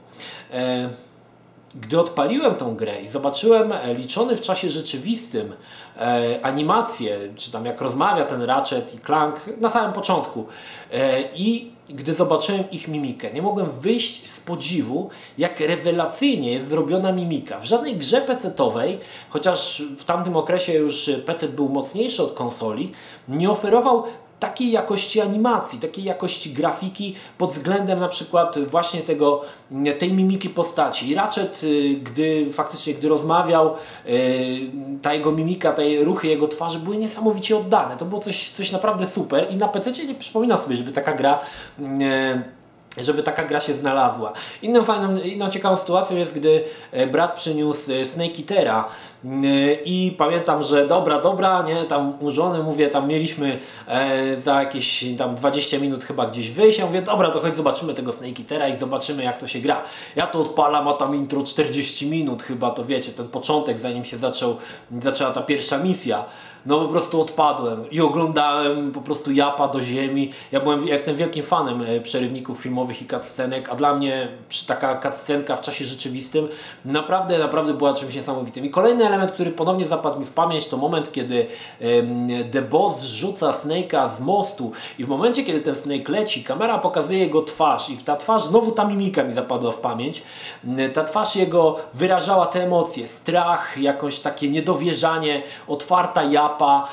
E, 0.52 0.88
gdy 1.74 2.00
odpaliłem 2.00 2.54
tą 2.54 2.76
grę 2.76 3.00
i 3.00 3.08
zobaczyłem 3.08 3.72
e, 3.72 3.94
liczony 3.94 4.36
w 4.36 4.40
czasie 4.40 4.70
rzeczywistym 4.70 5.52
e, 5.96 6.38
animacje, 6.42 7.18
czy 7.36 7.52
tam 7.52 7.66
jak 7.66 7.80
rozmawia 7.80 8.24
ten 8.24 8.42
Ratchet 8.42 8.94
i 8.94 8.98
Clank 8.98 9.40
na 9.60 9.70
samym 9.70 9.92
początku 9.92 10.46
e, 10.92 11.22
i 11.34 11.76
gdy 11.88 12.14
zobaczyłem 12.14 12.70
ich 12.70 12.88
mimikę, 12.88 13.32
nie 13.32 13.42
mogłem 13.42 13.70
wyjść 13.70 14.30
z 14.30 14.40
podziwu, 14.40 15.10
jak 15.38 15.60
rewelacyjnie 15.60 16.52
jest 16.52 16.68
zrobiona 16.68 17.12
mimika. 17.12 17.60
W 17.60 17.64
żadnej 17.64 17.96
grze 17.96 18.20
PC-owej, 18.20 18.98
chociaż 19.30 19.82
w 19.98 20.04
tamtym 20.04 20.36
okresie 20.36 20.72
już 20.72 21.10
PC 21.26 21.48
był 21.48 21.68
mocniejszy 21.68 22.22
od 22.22 22.34
konsoli, 22.34 22.92
nie 23.28 23.50
oferował 23.50 24.04
takiej 24.40 24.72
jakości 24.72 25.20
animacji, 25.20 25.78
takiej 25.78 26.04
jakości 26.04 26.52
grafiki 26.52 27.14
pod 27.38 27.52
względem 27.52 27.98
na 27.98 28.08
przykład 28.08 28.58
właśnie 28.58 29.00
tego, 29.00 29.42
tej 29.98 30.12
mimiki 30.12 30.48
postaci. 30.48 31.08
I 31.08 31.14
Ratchet, 31.14 31.60
y, 31.64 31.94
gdy 32.02 32.52
faktycznie 32.52 32.94
gdy 32.94 33.08
rozmawiał, 33.08 33.74
y, 34.06 34.70
ta 35.02 35.14
jego 35.14 35.32
mimika, 35.32 35.72
te 35.72 36.04
ruchy 36.04 36.28
jego 36.28 36.48
twarzy 36.48 36.78
były 36.78 36.96
niesamowicie 36.96 37.56
oddane. 37.56 37.96
To 37.96 38.04
było 38.04 38.20
coś, 38.20 38.50
coś 38.50 38.72
naprawdę 38.72 39.06
super 39.06 39.46
i 39.50 39.56
na 39.56 39.68
PC 39.68 39.92
nie 39.92 40.14
przypominam 40.14 40.58
sobie, 40.58 40.76
żeby 40.76 40.92
taka 40.92 41.12
gra 41.12 41.40
y, 41.78 42.56
żeby 42.98 43.22
taka 43.22 43.44
gra 43.44 43.60
się 43.60 43.74
znalazła. 43.74 44.32
Inną 44.62 44.84
fajną, 44.84 45.16
inną 45.16 45.50
ciekawą 45.50 45.76
sytuacją 45.76 46.16
jest, 46.16 46.34
gdy 46.34 46.64
e, 46.92 47.06
brat 47.06 47.34
przyniósł 47.34 47.92
e, 47.92 48.04
Snake 48.04 48.38
Eatera 48.38 48.84
e, 48.84 49.15
i 49.84 50.14
pamiętam, 50.18 50.62
że 50.62 50.86
dobra, 50.86 51.20
dobra, 51.20 51.62
nie, 51.62 51.84
tam 51.84 52.14
u 52.20 52.30
żony 52.30 52.62
mówię, 52.62 52.88
tam 52.88 53.08
mieliśmy 53.08 53.58
za 54.44 54.60
jakieś 54.60 55.04
tam 55.18 55.34
20 55.34 55.78
minut 55.78 56.04
chyba 56.04 56.26
gdzieś 56.26 56.50
wyjść, 56.50 56.78
ja 56.78 56.86
mówię, 56.86 57.02
dobra, 57.02 57.30
to 57.30 57.40
chodź 57.40 57.54
zobaczymy 57.54 57.94
tego 57.94 58.12
Snake 58.12 58.40
Eatera 58.40 58.68
i 58.68 58.76
zobaczymy 58.76 59.24
jak 59.24 59.38
to 59.38 59.48
się 59.48 59.58
gra. 59.58 59.82
Ja 60.16 60.26
to 60.26 60.40
odpalam, 60.40 60.88
a 60.88 60.92
tam 60.92 61.14
intro 61.14 61.42
40 61.42 62.10
minut 62.10 62.42
chyba, 62.42 62.70
to 62.70 62.84
wiecie, 62.84 63.12
ten 63.12 63.28
początek, 63.28 63.78
zanim 63.78 64.04
się 64.04 64.16
zaczął, 64.16 64.56
zaczęła 65.00 65.30
ta 65.30 65.42
pierwsza 65.42 65.78
misja 65.78 66.24
no 66.66 66.80
po 66.80 66.88
prostu 66.88 67.20
odpadłem 67.20 67.90
i 67.90 68.00
oglądałem 68.00 68.92
po 68.92 69.00
prostu 69.00 69.32
japa 69.32 69.68
do 69.68 69.80
ziemi. 69.80 70.32
Ja, 70.52 70.60
byłem, 70.60 70.86
ja 70.86 70.94
jestem 70.94 71.16
wielkim 71.16 71.44
fanem 71.44 71.82
e, 71.82 72.00
przerywników 72.00 72.58
filmowych 72.58 73.02
i 73.02 73.06
cutscenek, 73.06 73.68
a 73.68 73.74
dla 73.74 73.94
mnie 73.94 74.28
taka 74.66 75.00
cutscenka 75.00 75.56
w 75.56 75.60
czasie 75.60 75.84
rzeczywistym 75.84 76.48
naprawdę, 76.84 77.38
naprawdę 77.38 77.74
była 77.74 77.94
czymś 77.94 78.14
niesamowitym. 78.14 78.64
I 78.64 78.70
kolejny 78.70 79.06
element, 79.06 79.32
który 79.32 79.50
ponownie 79.50 79.86
zapadł 79.86 80.20
mi 80.20 80.26
w 80.26 80.32
pamięć, 80.32 80.68
to 80.68 80.76
moment, 80.76 81.12
kiedy 81.12 81.46
The 82.52 82.62
Boss 82.62 83.02
rzuca 83.02 83.50
Snake'a 83.50 84.16
z 84.16 84.20
mostu 84.20 84.72
i 84.98 85.04
w 85.04 85.08
momencie, 85.08 85.44
kiedy 85.44 85.60
ten 85.60 85.74
Snake 85.74 86.12
leci, 86.12 86.44
kamera 86.44 86.78
pokazuje 86.78 87.18
jego 87.18 87.42
twarz 87.42 87.90
i 87.90 87.96
ta 87.96 88.16
twarz, 88.16 88.44
znowu 88.44 88.72
ta 88.72 88.84
mimika 88.84 89.24
mi 89.24 89.34
zapadła 89.34 89.72
w 89.72 89.76
pamięć, 89.76 90.22
ta 90.94 91.04
twarz 91.04 91.36
jego 91.36 91.76
wyrażała 91.94 92.46
te 92.46 92.64
emocje, 92.64 93.08
strach, 93.08 93.78
jakąś 93.78 94.20
takie 94.20 94.50
niedowierzanie, 94.50 95.42
otwarta 95.68 96.22
japa, 96.22 96.55
mapa, 96.56 96.88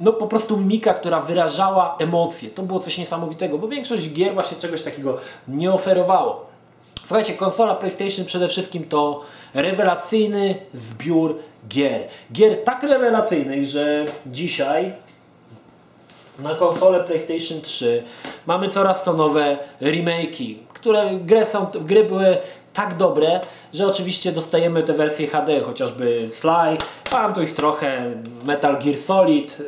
no 0.00 0.12
po 0.12 0.26
prostu 0.26 0.56
mimika, 0.56 0.94
która 0.94 1.20
wyrażała 1.20 1.96
emocje. 1.98 2.50
To 2.50 2.62
było 2.62 2.80
coś 2.80 2.98
niesamowitego, 2.98 3.58
bo 3.58 3.68
większość 3.68 4.12
gier 4.12 4.34
właśnie 4.34 4.58
czegoś 4.58 4.82
takiego 4.82 5.18
nie 5.48 5.72
oferowało. 5.72 6.46
Słuchajcie, 6.98 7.34
konsola 7.34 7.74
PlayStation 7.74 8.26
przede 8.26 8.48
wszystkim 8.48 8.84
to 8.84 9.20
rewelacyjny 9.54 10.54
zbiór 10.74 11.36
gier. 11.68 12.00
Gier 12.32 12.64
tak 12.64 12.82
rewelacyjnych, 12.82 13.64
że 13.64 14.04
dzisiaj 14.26 14.92
na 16.38 16.54
konsolę 16.54 17.04
PlayStation 17.04 17.60
3 17.60 18.02
mamy 18.46 18.68
coraz 18.68 19.04
to 19.04 19.12
nowe 19.12 19.58
remake'i, 19.80 20.54
które 20.74 21.10
gry, 21.14 21.46
są, 21.46 21.66
gry 21.80 22.04
były 22.04 22.36
tak 22.78 22.96
dobre, 22.96 23.40
że 23.74 23.86
oczywiście 23.86 24.32
dostajemy 24.32 24.82
te 24.82 24.92
wersje 24.92 25.26
HD, 25.26 25.60
chociażby 25.60 26.28
Sly, 26.30 26.78
mam 27.12 27.34
tu 27.34 27.42
ich 27.42 27.54
trochę, 27.54 28.12
Metal 28.44 28.78
Gear 28.82 28.96
Solid, 28.96 29.56
e, 29.60 29.64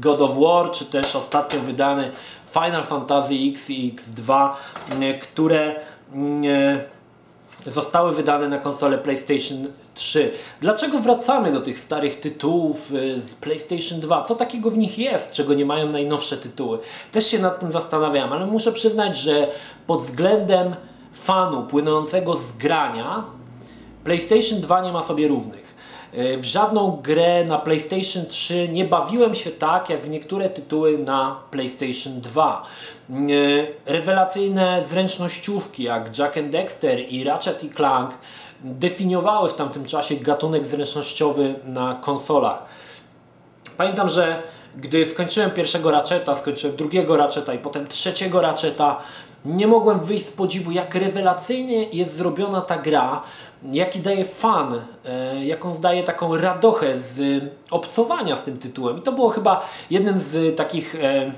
God 0.00 0.20
of 0.20 0.30
War, 0.38 0.70
czy 0.70 0.84
też 0.84 1.16
ostatnio 1.16 1.60
wydany 1.60 2.10
Final 2.52 2.84
Fantasy 2.84 3.34
X 3.34 3.70
i 3.70 3.96
X2, 3.96 4.50
e, 5.00 5.18
które 5.18 5.74
e, 6.44 6.84
zostały 7.66 8.14
wydane 8.14 8.48
na 8.48 8.58
konsolę 8.58 8.98
PlayStation 8.98 9.66
3. 9.94 10.30
Dlaczego 10.60 10.98
wracamy 10.98 11.52
do 11.52 11.60
tych 11.60 11.78
starych 11.78 12.20
tytułów 12.20 12.88
z 13.18 13.34
PlayStation 13.34 14.00
2? 14.00 14.22
Co 14.22 14.34
takiego 14.34 14.70
w 14.70 14.78
nich 14.78 14.98
jest, 14.98 15.32
czego 15.32 15.54
nie 15.54 15.64
mają 15.64 15.90
najnowsze 15.90 16.36
tytuły? 16.36 16.78
Też 17.12 17.26
się 17.26 17.38
nad 17.38 17.60
tym 17.60 17.72
zastanawiam, 17.72 18.32
ale 18.32 18.46
muszę 18.46 18.72
przyznać, 18.72 19.18
że 19.18 19.48
pod 19.86 20.02
względem 20.02 20.74
fanu 21.14 21.62
płynącego 21.62 22.34
z 22.34 22.52
grania 22.52 23.24
PlayStation 24.04 24.60
2 24.60 24.82
nie 24.82 24.92
ma 24.92 25.02
sobie 25.02 25.28
równych. 25.28 25.74
E, 26.12 26.36
w 26.36 26.44
żadną 26.44 27.00
grę 27.02 27.44
na 27.44 27.58
PlayStation 27.58 28.26
3 28.26 28.68
nie 28.68 28.84
bawiłem 28.84 29.34
się 29.34 29.50
tak 29.50 29.90
jak 29.90 30.02
w 30.02 30.08
niektóre 30.08 30.50
tytuły 30.50 30.98
na 30.98 31.36
PlayStation 31.50 32.20
2. 32.20 32.62
E, 33.10 33.14
rewelacyjne 33.86 34.84
zręcznościówki 34.88 35.82
jak 35.82 36.18
Jack 36.18 36.36
and 36.36 36.50
Dexter 36.50 37.00
i 37.08 37.24
Ratchet 37.24 37.64
i 37.64 37.70
Clank 37.70 38.10
definiowały 38.60 39.48
w 39.48 39.54
tamtym 39.54 39.84
czasie 39.84 40.16
gatunek 40.16 40.66
zręcznościowy 40.66 41.54
na 41.64 41.94
konsolach. 41.94 42.58
Pamiętam, 43.76 44.08
że 44.08 44.42
gdy 44.76 45.06
skończyłem 45.06 45.50
pierwszego 45.50 45.90
Ratcheta, 45.90 46.34
skończyłem 46.34 46.76
drugiego 46.76 47.16
Ratcheta 47.16 47.54
i 47.54 47.58
potem 47.58 47.86
trzeciego 47.86 48.40
Ratcheta, 48.40 49.00
nie 49.44 49.66
mogłem 49.66 50.00
wyjść 50.00 50.26
z 50.26 50.30
podziwu, 50.30 50.70
jak 50.70 50.94
rewelacyjnie 50.94 51.84
jest 51.84 52.16
zrobiona 52.16 52.60
ta 52.60 52.78
gra, 52.78 53.22
jaki 53.72 54.00
daje 54.00 54.24
fan, 54.24 54.80
e, 55.04 55.44
jaką 55.44 55.74
daje 55.74 56.04
taką 56.04 56.36
radochę 56.36 56.98
z 56.98 57.44
obcowania 57.70 58.36
z 58.36 58.44
tym 58.44 58.58
tytułem. 58.58 58.98
I 58.98 59.02
to 59.02 59.12
było 59.12 59.28
chyba 59.28 59.68
jednym 59.90 60.20
z 60.20 60.56
takich 60.56 60.94
e, 60.94 61.32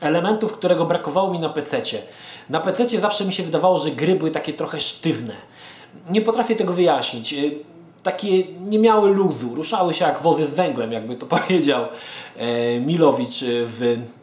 elementów, 0.00 0.52
którego 0.52 0.84
brakowało 0.84 1.32
mi 1.32 1.38
na 1.38 1.48
PC. 1.48 1.82
Na 2.50 2.60
PC 2.60 3.00
zawsze 3.00 3.24
mi 3.24 3.32
się 3.32 3.42
wydawało, 3.42 3.78
że 3.78 3.90
gry 3.90 4.14
były 4.14 4.30
takie 4.30 4.52
trochę 4.52 4.80
sztywne. 4.80 5.34
Nie 6.10 6.20
potrafię 6.20 6.56
tego 6.56 6.72
wyjaśnić. 6.72 7.32
E, 7.32 7.36
takie 8.02 8.44
nie 8.44 8.78
miały 8.78 9.14
luzu, 9.14 9.54
ruszały 9.54 9.94
się 9.94 10.04
jak 10.04 10.22
wozy 10.22 10.46
z 10.46 10.54
węglem, 10.54 10.92
jakby 10.92 11.16
to 11.16 11.26
powiedział 11.36 11.84
Milowicz 12.80 13.40
w 13.44 13.96
E, 13.96 14.19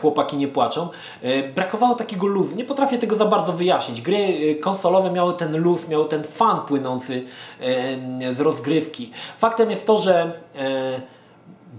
chłopaki 0.00 0.36
nie 0.36 0.48
płaczą. 0.48 0.88
E, 1.22 1.42
brakowało 1.48 1.94
takiego 1.94 2.26
luzu. 2.26 2.56
Nie 2.56 2.64
potrafię 2.64 2.98
tego 2.98 3.16
za 3.16 3.24
bardzo 3.24 3.52
wyjaśnić. 3.52 4.02
Gry 4.02 4.16
e, 4.16 4.54
konsolowe 4.54 5.10
miały 5.10 5.34
ten 5.34 5.62
luz, 5.62 5.88
miały 5.88 6.04
ten 6.04 6.24
fan 6.24 6.60
płynący 6.60 7.24
z 8.36 8.40
rozgrywki. 8.40 9.10
Faktem 9.38 9.70
jest 9.70 9.86
to, 9.86 9.98
że 9.98 10.32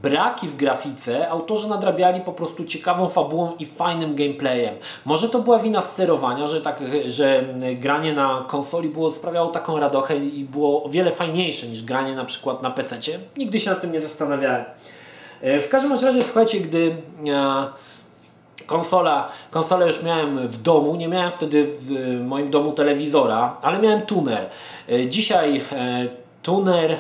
braki 0.02 0.48
w 0.48 0.56
grafice 0.56 1.30
autorzy 1.30 1.68
nadrabiali 1.68 2.22
po 2.22 2.34
prostu 2.34 2.66
ciekawą 2.66 3.08
fabułą 3.08 3.56
i 3.60 3.66
fajnym 3.66 4.16
gameplayem. 4.16 4.76
Może 5.06 5.30
to 5.30 5.40
była 5.40 5.60
wina 5.60 5.82
sterowania, 5.82 6.48
że, 6.48 6.62
tak, 6.62 6.84
że 7.08 7.44
granie 7.76 8.14
na 8.14 8.46
konsoli 8.48 8.90
było, 8.90 9.12
sprawiało 9.12 9.50
taką 9.50 9.80
radochę 9.80 10.18
i 10.18 10.44
było 10.44 10.84
o 10.84 10.90
wiele 10.90 11.12
fajniejsze 11.12 11.68
niż 11.68 11.84
granie 11.84 12.16
na 12.16 12.26
przykład 12.26 12.64
na 12.64 12.72
PC. 12.72 12.98
Nigdy 13.38 13.60
się 13.60 13.70
nad 13.70 13.82
tym 13.82 13.92
nie 13.92 14.02
zastanawiałem. 14.02 14.66
W 15.42 15.68
każdym 15.70 15.92
razie, 15.92 16.24
słuchajcie, 16.24 16.60
gdy 16.60 16.96
konsola, 18.70 19.30
konsolę 19.52 19.88
już 19.88 20.04
miałem 20.04 20.48
w 20.48 20.62
domu, 20.62 20.96
nie 20.96 21.08
miałem 21.08 21.32
wtedy 21.32 21.68
w 21.80 21.92
moim 22.26 22.52
domu 22.52 22.72
telewizora, 22.72 23.58
ale 23.62 23.80
miałem 23.80 24.02
tuner. 24.02 24.50
E, 24.90 25.08
dzisiaj 25.08 25.62
e, 25.72 26.08
tuner 26.44 26.98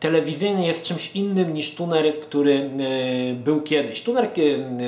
telewizyjny 0.00 0.66
jest 0.66 0.84
czymś 0.84 1.16
innym 1.16 1.54
niż 1.54 1.74
tuner, 1.74 2.20
który 2.20 2.54
e, 2.54 3.34
był 3.34 3.62
kiedyś. 3.62 4.02
Tuner 4.02 4.30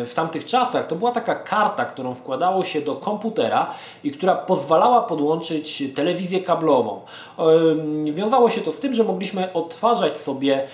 w 0.06 0.14
tamtych 0.14 0.44
czasach 0.44 0.86
to 0.86 0.96
była 0.96 1.12
taka 1.12 1.34
karta, 1.34 1.84
którą 1.84 2.14
wkładało 2.14 2.64
się 2.64 2.80
do 2.80 2.96
komputera 2.96 3.74
i 4.04 4.10
która 4.10 4.34
pozwalała 4.34 5.02
podłączyć 5.02 5.82
telewizję 5.94 6.40
kablową. 6.40 7.00
Wiązało 8.12 8.50
się 8.50 8.60
to 8.60 8.72
z 8.72 8.80
tym, 8.80 8.94
że 8.94 9.04
mogliśmy 9.04 9.52
odtwarzać 9.52 10.16
sobie 10.16 10.66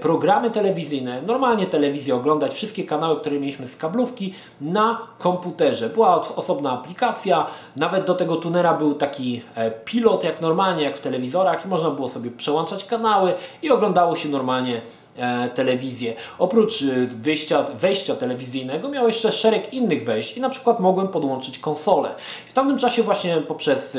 programy 0.00 0.50
telewizyjne, 0.50 1.22
normalnie 1.22 1.66
telewizję 1.66 2.14
oglądać, 2.14 2.54
wszystkie 2.54 2.84
kanały, 2.84 3.20
które 3.20 3.40
mieliśmy 3.40 3.66
z 3.66 3.76
kablówki 3.76 4.34
na 4.60 5.06
komputerze. 5.18 5.88
Była 5.88 6.36
osobna 6.36 6.72
aplikacja, 6.72 7.46
nawet 7.76 8.04
do 8.04 8.14
tego 8.14 8.36
tunera 8.36 8.74
był 8.74 8.94
taki 8.94 9.42
pilot 9.84 10.24
jak 10.24 10.40
normalnie, 10.40 10.84
jak 10.84 10.96
w 10.96 11.00
telewizorach 11.00 11.64
i 11.64 11.68
można 11.68 11.90
było 11.90 12.08
sobie 12.08 12.30
przełączać 12.30 12.84
kanały 12.84 13.34
i 13.62 13.70
oglądało 13.70 14.16
się 14.16 14.28
normalnie 14.28 14.80
e, 15.16 15.48
telewizję. 15.48 16.14
Oprócz 16.38 16.82
e, 16.82 17.66
wejścia, 17.74 18.14
telewizyjnego 18.14 18.88
miał 18.88 19.06
jeszcze 19.06 19.32
szereg 19.32 19.74
innych 19.74 20.04
wejść 20.04 20.36
i 20.36 20.40
na 20.40 20.48
przykład 20.48 20.80
mogłem 20.80 21.08
podłączyć 21.08 21.58
konsolę. 21.58 22.14
W 22.46 22.52
tamtym 22.52 22.78
czasie 22.78 23.02
właśnie 23.02 23.36
poprzez 23.36 23.96
e, 23.96 23.98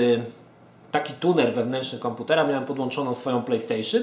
taki 0.92 1.14
tuner 1.14 1.54
wewnętrzny 1.54 2.00
komputera 2.00 2.44
miałem 2.44 2.66
podłączoną 2.66 3.16
swoją 3.16 3.42
PlayStation 3.42 4.02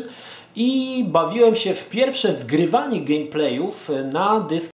i 0.56 1.04
bawiłem 1.08 1.54
się 1.54 1.74
w 1.74 1.88
pierwsze 1.88 2.32
zgrywanie 2.32 3.00
gameplayów 3.00 3.90
na 4.12 4.40
dysk 4.40 4.75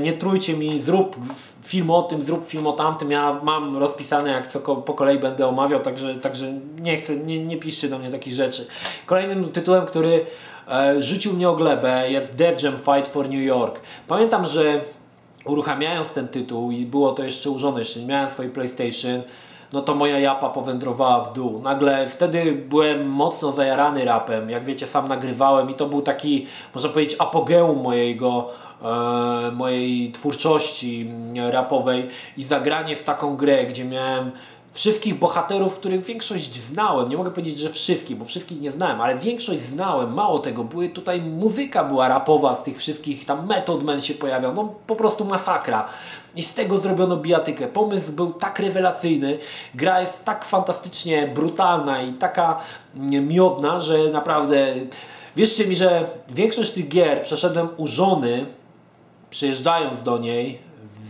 nie 0.00 0.12
trójcie 0.12 0.54
mi, 0.54 0.80
zrób 0.80 1.16
film 1.64 1.90
o 1.90 2.02
tym, 2.02 2.22
zrób 2.22 2.48
film 2.48 2.66
o 2.66 2.72
tamtym. 2.72 3.10
Ja 3.10 3.40
mam 3.42 3.76
rozpisane, 3.76 4.30
jak 4.30 4.46
co 4.46 4.60
po 4.60 4.94
kolei 4.94 5.18
będę 5.18 5.46
omawiał, 5.46 5.80
także, 5.80 6.14
także 6.14 6.52
nie 6.80 6.96
chcę, 6.96 7.16
nie, 7.16 7.44
nie 7.44 7.56
piszcie 7.56 7.88
do 7.88 7.98
mnie 7.98 8.10
takich 8.10 8.34
rzeczy. 8.34 8.66
Kolejnym 9.06 9.44
tytułem, 9.44 9.86
który 9.86 10.26
e, 10.68 11.02
rzucił 11.02 11.32
mnie 11.32 11.48
o 11.48 11.54
glebę 11.54 12.10
jest 12.10 12.36
Def 12.36 12.62
Jam 12.62 12.76
Fight 12.76 13.08
for 13.08 13.24
New 13.24 13.42
York. 13.42 13.80
Pamiętam, 14.08 14.46
że 14.46 14.80
uruchamiając 15.44 16.12
ten 16.12 16.28
tytuł 16.28 16.70
i 16.70 16.86
było 16.86 17.12
to 17.12 17.24
jeszcze 17.24 17.50
użone, 17.50 17.78
jeszcze 17.78 18.00
nie 18.00 18.06
miałem 18.06 18.30
swojej 18.30 18.52
PlayStation, 18.52 19.22
no 19.72 19.82
to 19.82 19.94
moja 19.94 20.18
japa 20.18 20.48
powędrowała 20.48 21.24
w 21.24 21.32
dół. 21.32 21.60
Nagle 21.62 22.08
wtedy 22.08 22.52
byłem 22.68 23.08
mocno 23.08 23.52
zajarany 23.52 24.04
rapem, 24.04 24.50
jak 24.50 24.64
wiecie 24.64 24.86
sam 24.86 25.08
nagrywałem 25.08 25.70
i 25.70 25.74
to 25.74 25.86
był 25.86 26.02
taki, 26.02 26.46
można 26.74 26.90
powiedzieć, 26.90 27.16
apogeum 27.18 27.82
mojego 27.82 28.50
mojej 29.52 30.12
twórczości 30.12 31.10
rapowej 31.50 32.10
i 32.36 32.44
zagranie 32.44 32.96
w 32.96 33.02
taką 33.02 33.36
grę, 33.36 33.64
gdzie 33.64 33.84
miałem 33.84 34.30
wszystkich 34.72 35.18
bohaterów, 35.18 35.76
których 35.76 36.04
większość 36.04 36.60
znałem. 36.60 37.08
Nie 37.08 37.16
mogę 37.16 37.30
powiedzieć, 37.30 37.58
że 37.58 37.70
wszystkich, 37.70 38.16
bo 38.16 38.24
wszystkich 38.24 38.60
nie 38.60 38.72
znałem, 38.72 39.00
ale 39.00 39.18
większość 39.18 39.60
znałem. 39.60 40.14
Mało 40.14 40.38
tego, 40.38 40.64
były 40.64 40.88
tutaj 40.88 41.20
muzyka 41.20 41.84
była 41.84 42.08
rapowa 42.08 42.54
z 42.54 42.62
tych 42.62 42.78
wszystkich, 42.78 43.24
tam 43.24 43.46
Method 43.46 43.82
Man 43.82 44.02
się 44.02 44.14
pojawiał, 44.14 44.54
no 44.54 44.74
po 44.86 44.96
prostu 44.96 45.24
masakra. 45.24 45.88
I 46.36 46.42
z 46.42 46.54
tego 46.54 46.78
zrobiono 46.78 47.16
bijatykę. 47.16 47.66
Pomysł 47.66 48.12
był 48.12 48.32
tak 48.32 48.58
rewelacyjny, 48.58 49.38
gra 49.74 50.00
jest 50.00 50.24
tak 50.24 50.44
fantastycznie 50.44 51.26
brutalna 51.26 52.02
i 52.02 52.12
taka 52.12 52.58
miodna, 52.94 53.80
że 53.80 53.98
naprawdę 54.12 54.74
wierzcie 55.36 55.66
mi, 55.66 55.76
że 55.76 56.06
większość 56.30 56.70
tych 56.70 56.88
gier 56.88 57.22
przeszedłem 57.22 57.68
u 57.76 57.86
żony, 57.86 58.46
przyjeżdżając 59.30 60.02
do 60.02 60.18
niej, 60.18 60.58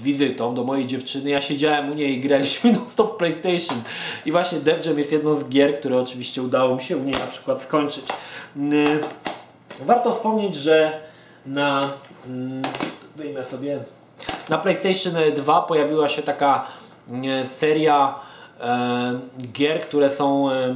wizytą 0.03 0.55
do 0.55 0.65
mojej 0.65 0.87
dziewczyny. 0.87 1.31
Ja 1.31 1.41
siedziałem 1.41 1.93
u 1.93 1.95
niej 1.95 2.15
i 2.15 2.21
graliśmy 2.21 2.73
no 2.73 2.81
stop 2.89 3.17
PlayStation. 3.17 3.83
I 4.27 4.33
właśnie 4.33 4.59
Def 4.59 4.87
Jam 4.87 4.99
jest 4.99 5.13
jedną 5.13 5.37
z 5.41 5.49
gier, 5.49 5.81
które 5.81 5.99
oczywiście 5.99 6.43
udało 6.43 6.77
mi 6.77 6.83
się 6.83 6.97
u 6.97 7.03
niej 7.03 7.15
na 7.15 7.27
przykład 7.27 7.63
skończyć. 7.63 8.05
Warto 9.81 10.13
wspomnieć, 10.13 10.55
że 10.55 11.01
na 11.47 11.91
mm, 12.27 12.63
wyjmę 13.17 13.45
sobie 13.45 13.79
na 14.49 14.59
PlayStation 14.59 15.15
2 15.37 15.63
pojawiła 15.63 16.09
się 16.09 16.23
taka 16.23 16.67
seria 17.59 18.15
e, 18.61 19.21
gier, 19.53 19.81
które 19.81 20.11
są 20.11 20.51
e, 20.51 20.75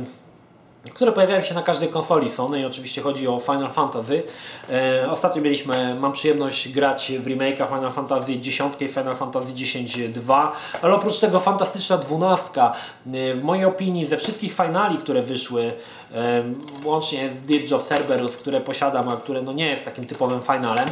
które 0.91 1.13
pojawiają 1.13 1.41
się 1.41 1.55
na 1.55 1.63
każdej 1.63 1.89
konsoli 1.89 2.31
Sony 2.31 2.61
i 2.61 2.65
oczywiście 2.65 3.03
chodzi 3.03 3.29
o 3.29 3.41
Final 3.41 3.71
Fantasy. 3.71 4.23
E, 4.71 5.11
ostatnio 5.11 5.43
mieliśmy, 5.43 5.95
mam 5.95 6.13
przyjemność 6.13 6.73
grać 6.73 7.13
w 7.21 7.27
remake'a 7.27 7.67
Final 7.67 7.93
Fantasy 7.93 8.33
X 8.33 8.47
i 8.81 8.89
Final 8.89 9.17
Fantasy 9.17 9.51
X-2, 9.51 10.49
ale 10.83 10.95
oprócz 10.95 11.19
tego 11.19 11.41
fantastyczna 11.41 11.99
dwunastka. 11.99 12.73
E, 13.07 13.35
w 13.35 13.45
mojej 13.45 13.65
opinii 13.65 14.07
ze 14.07 14.17
wszystkich 14.17 14.53
finali, 14.53 14.99
które 14.99 15.23
wyszły, 15.23 15.73
e, 16.15 16.43
łącznie 16.85 17.31
z 17.31 17.43
Dirge 17.43 17.77
of 17.77 17.83
Cerberus, 17.83 18.37
które 18.37 18.61
posiadam, 18.61 19.09
a 19.09 19.17
które 19.17 19.43
no 19.43 19.53
nie 19.53 19.67
jest 19.67 19.85
takim 19.85 20.07
typowym 20.07 20.41
finalem, 20.41 20.89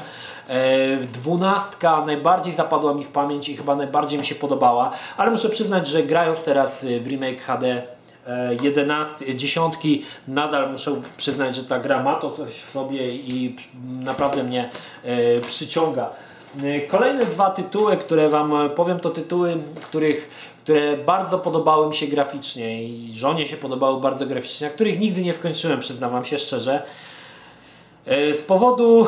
e, 0.49 0.97
dwunastka 0.97 2.05
najbardziej 2.07 2.55
zapadła 2.55 2.95
mi 2.95 3.05
w 3.05 3.09
pamięć 3.09 3.49
i 3.49 3.57
chyba 3.57 3.77
najbardziej 3.77 4.19
mi 4.19 4.27
się 4.27 4.35
podobała, 4.35 4.91
ale 5.17 5.31
muszę 5.31 5.49
przyznać, 5.49 5.87
że 5.87 6.03
grając 6.03 6.43
teraz 6.43 6.85
w 6.85 7.07
remake 7.07 7.41
HD 7.41 7.83
11, 8.63 9.25
e, 9.29 9.35
dziesiątki 9.35 10.05
nadal 10.29 10.73
muszę 10.73 11.03
przyznać, 11.17 11.57
że 11.57 11.65
ta 11.65 11.79
gra 11.79 12.03
ma 12.03 12.15
to 12.15 12.31
coś 12.31 12.51
w 12.51 12.71
sobie 12.71 13.15
i 13.15 13.57
naprawdę 13.85 14.45
mnie 14.45 14.71
e, 15.05 15.39
przyciąga. 15.39 16.11
E, 16.63 16.81
kolejne 16.81 17.27
dwa 17.27 17.51
tytuły, 17.51 17.97
które 17.97 18.29
Wam 18.29 18.53
powiem, 18.77 19.01
to 19.01 19.11
tytuły, 19.11 19.57
których, 19.83 20.31
które 20.63 20.97
bardzo 20.97 21.39
podobały 21.39 21.89
mi 21.89 21.95
się 21.95 22.07
graficznie 22.07 22.85
i 22.85 23.13
żonie 23.15 23.47
się 23.47 23.57
podobały 23.57 24.01
bardzo 24.01 24.27
graficznie, 24.27 24.67
a 24.67 24.71
których 24.71 25.01
nigdy 25.01 25.23
nie 25.23 25.35
skończyłem, 25.35 25.81
przyznam 25.81 26.13
Wam 26.13 26.25
się 26.25 26.39
szczerze. 26.39 26.83
Z 28.07 28.43
powodu 28.43 29.07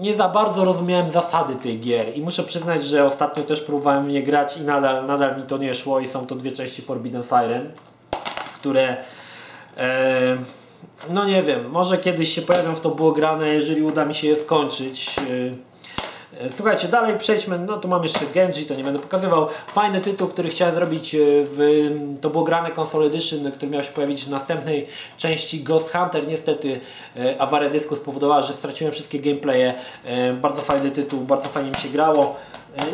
nie 0.00 0.16
za 0.16 0.28
bardzo 0.28 0.64
rozumiałem 0.64 1.10
zasady 1.10 1.54
tej 1.54 1.80
gier 1.80 2.16
i 2.16 2.20
muszę 2.20 2.42
przyznać, 2.42 2.84
że 2.84 3.06
ostatnio 3.06 3.42
też 3.42 3.60
próbowałem 3.60 4.10
je 4.10 4.22
grać 4.22 4.56
i 4.56 4.60
nadal, 4.60 5.06
nadal 5.06 5.36
mi 5.36 5.42
to 5.42 5.58
nie 5.58 5.74
szło 5.74 6.00
i 6.00 6.08
są 6.08 6.26
to 6.26 6.34
dwie 6.34 6.52
części 6.52 6.82
Forbidden 6.82 7.22
Siren 7.22 7.70
które 8.64 8.96
e, 9.76 10.36
no 11.10 11.24
nie 11.24 11.42
wiem, 11.42 11.70
może 11.70 11.98
kiedyś 11.98 12.34
się 12.34 12.42
pojawią 12.42 12.74
w 12.74 12.80
to 12.80 12.90
było 12.90 13.12
grane, 13.12 13.48
jeżeli 13.48 13.82
uda 13.82 14.04
mi 14.04 14.14
się 14.14 14.28
je 14.28 14.36
skończyć. 14.36 15.16
E, 15.18 16.44
e, 16.46 16.52
słuchajcie, 16.56 16.88
dalej 16.88 17.18
przejdźmy, 17.18 17.58
no 17.58 17.76
tu 17.76 17.88
mam 17.88 18.02
jeszcze 18.02 18.26
Genji, 18.34 18.66
to 18.66 18.74
nie 18.74 18.84
będę 18.84 18.98
pokazywał. 18.98 19.48
Fajny 19.66 20.00
tytuł, 20.00 20.28
który 20.28 20.48
chciałem 20.48 20.74
zrobić, 20.74 21.16
w, 21.18 21.90
to 22.20 22.30
było 22.30 22.44
grane 22.44 22.70
Console 22.80 23.06
Edition, 23.06 23.52
który 23.52 23.72
miał 23.72 23.82
się 23.82 23.92
pojawić 23.92 24.24
w 24.24 24.30
następnej 24.30 24.86
części 25.16 25.62
Ghost 25.62 25.92
Hunter. 25.92 26.28
Niestety 26.28 26.80
awaria 27.38 27.70
dysku 27.70 27.96
spowodowała, 27.96 28.42
że 28.42 28.52
straciłem 28.52 28.92
wszystkie 28.92 29.20
gameplaye. 29.20 29.74
Bardzo 30.34 30.62
fajny 30.62 30.90
tytuł, 30.90 31.20
bardzo 31.20 31.48
fajnie 31.48 31.70
mi 31.70 31.76
się 31.76 31.88
grało. 31.88 32.36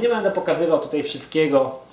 Nie 0.02 0.08
będę 0.08 0.30
pokazywał 0.30 0.78
tutaj 0.78 1.02
wszystkiego. 1.02 1.89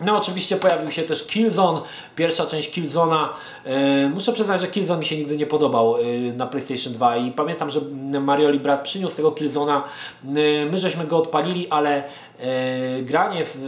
No 0.00 0.16
oczywiście 0.16 0.56
pojawił 0.56 0.90
się 0.90 1.02
też 1.02 1.26
Killzone, 1.26 1.80
pierwsza 2.16 2.46
część 2.46 2.70
Killzona. 2.70 3.28
Yy, 3.64 4.10
muszę 4.10 4.32
przyznać, 4.32 4.60
że 4.60 4.66
Killzone 4.66 4.98
mi 4.98 5.04
się 5.04 5.16
nigdy 5.16 5.36
nie 5.36 5.46
podobał 5.46 5.98
yy, 5.98 6.32
na 6.32 6.46
PlayStation 6.46 6.92
2 6.92 7.16
i 7.16 7.32
pamiętam, 7.32 7.70
że 7.70 7.80
Marioli 8.20 8.60
brat 8.60 8.82
przyniósł 8.82 9.16
tego 9.16 9.32
Killzona. 9.32 9.84
Yy, 10.24 10.66
my 10.70 10.78
żeśmy 10.78 11.04
go 11.04 11.16
odpalili, 11.16 11.68
ale 11.70 12.04
granie 13.02 13.44
w 13.44 13.58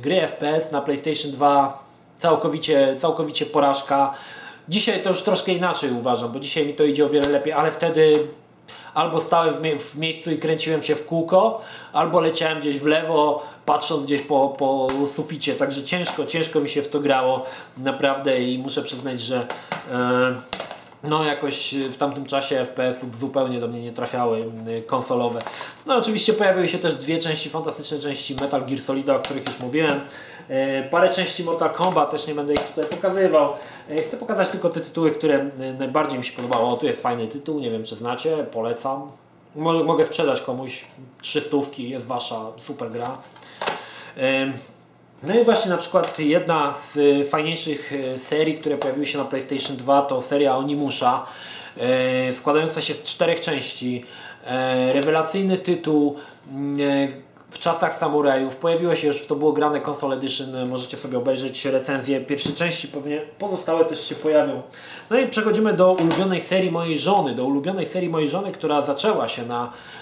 gry 0.00 0.20
FPS 0.20 0.72
na 0.72 0.80
PlayStation 0.80 1.32
2 1.32 1.84
całkowicie, 2.18 2.96
całkowicie 2.98 3.46
porażka. 3.46 4.14
Dzisiaj 4.68 5.02
to 5.02 5.08
już 5.08 5.22
troszkę 5.22 5.52
inaczej 5.52 5.90
uważam, 5.90 6.32
bo 6.32 6.40
dzisiaj 6.40 6.66
mi 6.66 6.74
to 6.74 6.84
idzie 6.84 7.06
o 7.06 7.08
wiele 7.08 7.28
lepiej, 7.28 7.52
ale 7.52 7.70
wtedy 7.70 8.28
albo 8.94 9.20
stałem 9.20 9.78
w 9.78 9.96
miejscu 9.96 10.30
i 10.30 10.38
kręciłem 10.38 10.82
się 10.82 10.94
w 10.94 11.06
kółko, 11.06 11.60
albo 11.92 12.20
leciałem 12.20 12.60
gdzieś 12.60 12.78
w 12.78 12.86
lewo, 12.86 13.42
patrząc 13.66 14.06
gdzieś 14.06 14.22
po, 14.22 14.54
po 14.58 14.88
suficie. 15.06 15.54
Także 15.54 15.82
ciężko, 15.82 16.26
ciężko 16.26 16.60
mi 16.60 16.68
się 16.68 16.82
w 16.82 16.88
to 16.88 17.00
grało 17.00 17.46
naprawdę 17.78 18.42
i 18.42 18.58
muszę 18.58 18.82
przyznać, 18.82 19.20
że 19.20 19.46
e, 19.92 20.34
no 21.02 21.24
jakoś 21.24 21.74
w 21.74 21.96
tamtym 21.96 22.26
czasie 22.26 22.56
FPS-ów 22.56 23.18
zupełnie 23.18 23.60
do 23.60 23.68
mnie 23.68 23.82
nie 23.82 23.92
trafiały 23.92 24.44
konsolowe. 24.86 25.40
No 25.86 25.96
oczywiście 25.96 26.32
pojawiły 26.32 26.68
się 26.68 26.78
też 26.78 26.94
dwie 26.94 27.18
części, 27.18 27.50
fantastyczne 27.50 27.98
części 27.98 28.36
Metal 28.40 28.66
Gear 28.66 28.80
Solida, 28.80 29.16
o 29.16 29.18
których 29.18 29.46
już 29.46 29.58
mówiłem. 29.60 30.00
E, 30.48 30.82
parę 30.82 31.10
części 31.10 31.44
Mortal 31.44 31.70
Kombat, 31.70 32.10
też 32.10 32.26
nie 32.26 32.34
będę 32.34 32.52
ich 32.52 32.60
tutaj 32.60 32.90
pokazywał. 32.90 33.52
E, 33.90 34.02
chcę 34.02 34.16
pokazać 34.16 34.48
tylko 34.48 34.70
te 34.70 34.80
tytuły, 34.80 35.10
które 35.10 35.50
najbardziej 35.78 36.18
mi 36.18 36.24
się 36.24 36.32
podobało. 36.32 36.70
O, 36.70 36.76
tu 36.76 36.86
jest 36.86 37.02
fajny 37.02 37.28
tytuł, 37.28 37.60
nie 37.60 37.70
wiem 37.70 37.84
czy 37.84 37.96
znacie, 37.96 38.46
polecam. 38.52 39.10
Mogę 39.84 40.04
sprzedać 40.04 40.40
komuś 40.40 40.84
trzy 41.22 41.40
stówki, 41.40 41.90
jest 41.90 42.06
wasza 42.06 42.46
super 42.58 42.90
gra. 42.90 43.18
No 45.22 45.34
i 45.34 45.44
właśnie 45.44 45.70
na 45.70 45.76
przykład 45.76 46.18
jedna 46.18 46.74
z 46.94 47.28
fajniejszych 47.28 47.92
e, 47.92 48.18
serii, 48.18 48.54
które 48.54 48.78
pojawiły 48.78 49.06
się 49.06 49.18
na 49.18 49.24
PlayStation 49.24 49.76
2 49.76 50.02
to 50.02 50.22
seria 50.22 50.56
Onimusza 50.56 51.26
składająca 52.38 52.80
się 52.80 52.94
z 52.94 53.04
czterech 53.04 53.40
części. 53.40 54.04
Rewelacyjny 54.92 55.58
tytuł, 55.58 56.16
w 57.52 57.58
czasach 57.58 57.98
samurajów. 57.98 58.56
Pojawiło 58.56 58.94
się 58.94 59.06
już, 59.06 59.26
to 59.26 59.36
było 59.36 59.52
grane 59.52 59.80
Console 59.88 60.16
Edition, 60.16 60.68
możecie 60.68 60.96
sobie 60.96 61.18
obejrzeć 61.18 61.64
recenzję 61.64 62.20
pierwszej 62.20 62.52
części, 62.52 62.88
pewnie 62.88 63.20
pozostałe 63.38 63.84
też 63.84 64.08
się 64.08 64.14
pojawią. 64.14 64.62
No 65.10 65.18
i 65.18 65.26
przechodzimy 65.26 65.72
do 65.72 65.92
ulubionej 65.92 66.40
serii 66.40 66.70
mojej 66.70 66.98
żony, 66.98 67.34
do 67.34 67.44
ulubionej 67.44 67.86
serii 67.86 68.08
mojej 68.08 68.28
żony, 68.28 68.52
która 68.52 68.82
zaczęła 68.82 69.28
się 69.28 69.46
na 69.46 69.64
e, 69.64 70.01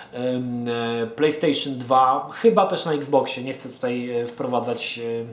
PlayStation 1.16 1.78
2, 1.78 2.28
chyba 2.32 2.66
też 2.66 2.84
na 2.84 2.92
Xboxie, 2.92 3.42
nie 3.42 3.54
chcę 3.54 3.68
tutaj 3.68 4.10
e, 4.10 4.26
wprowadzać 4.26 4.98
e, 4.98 5.24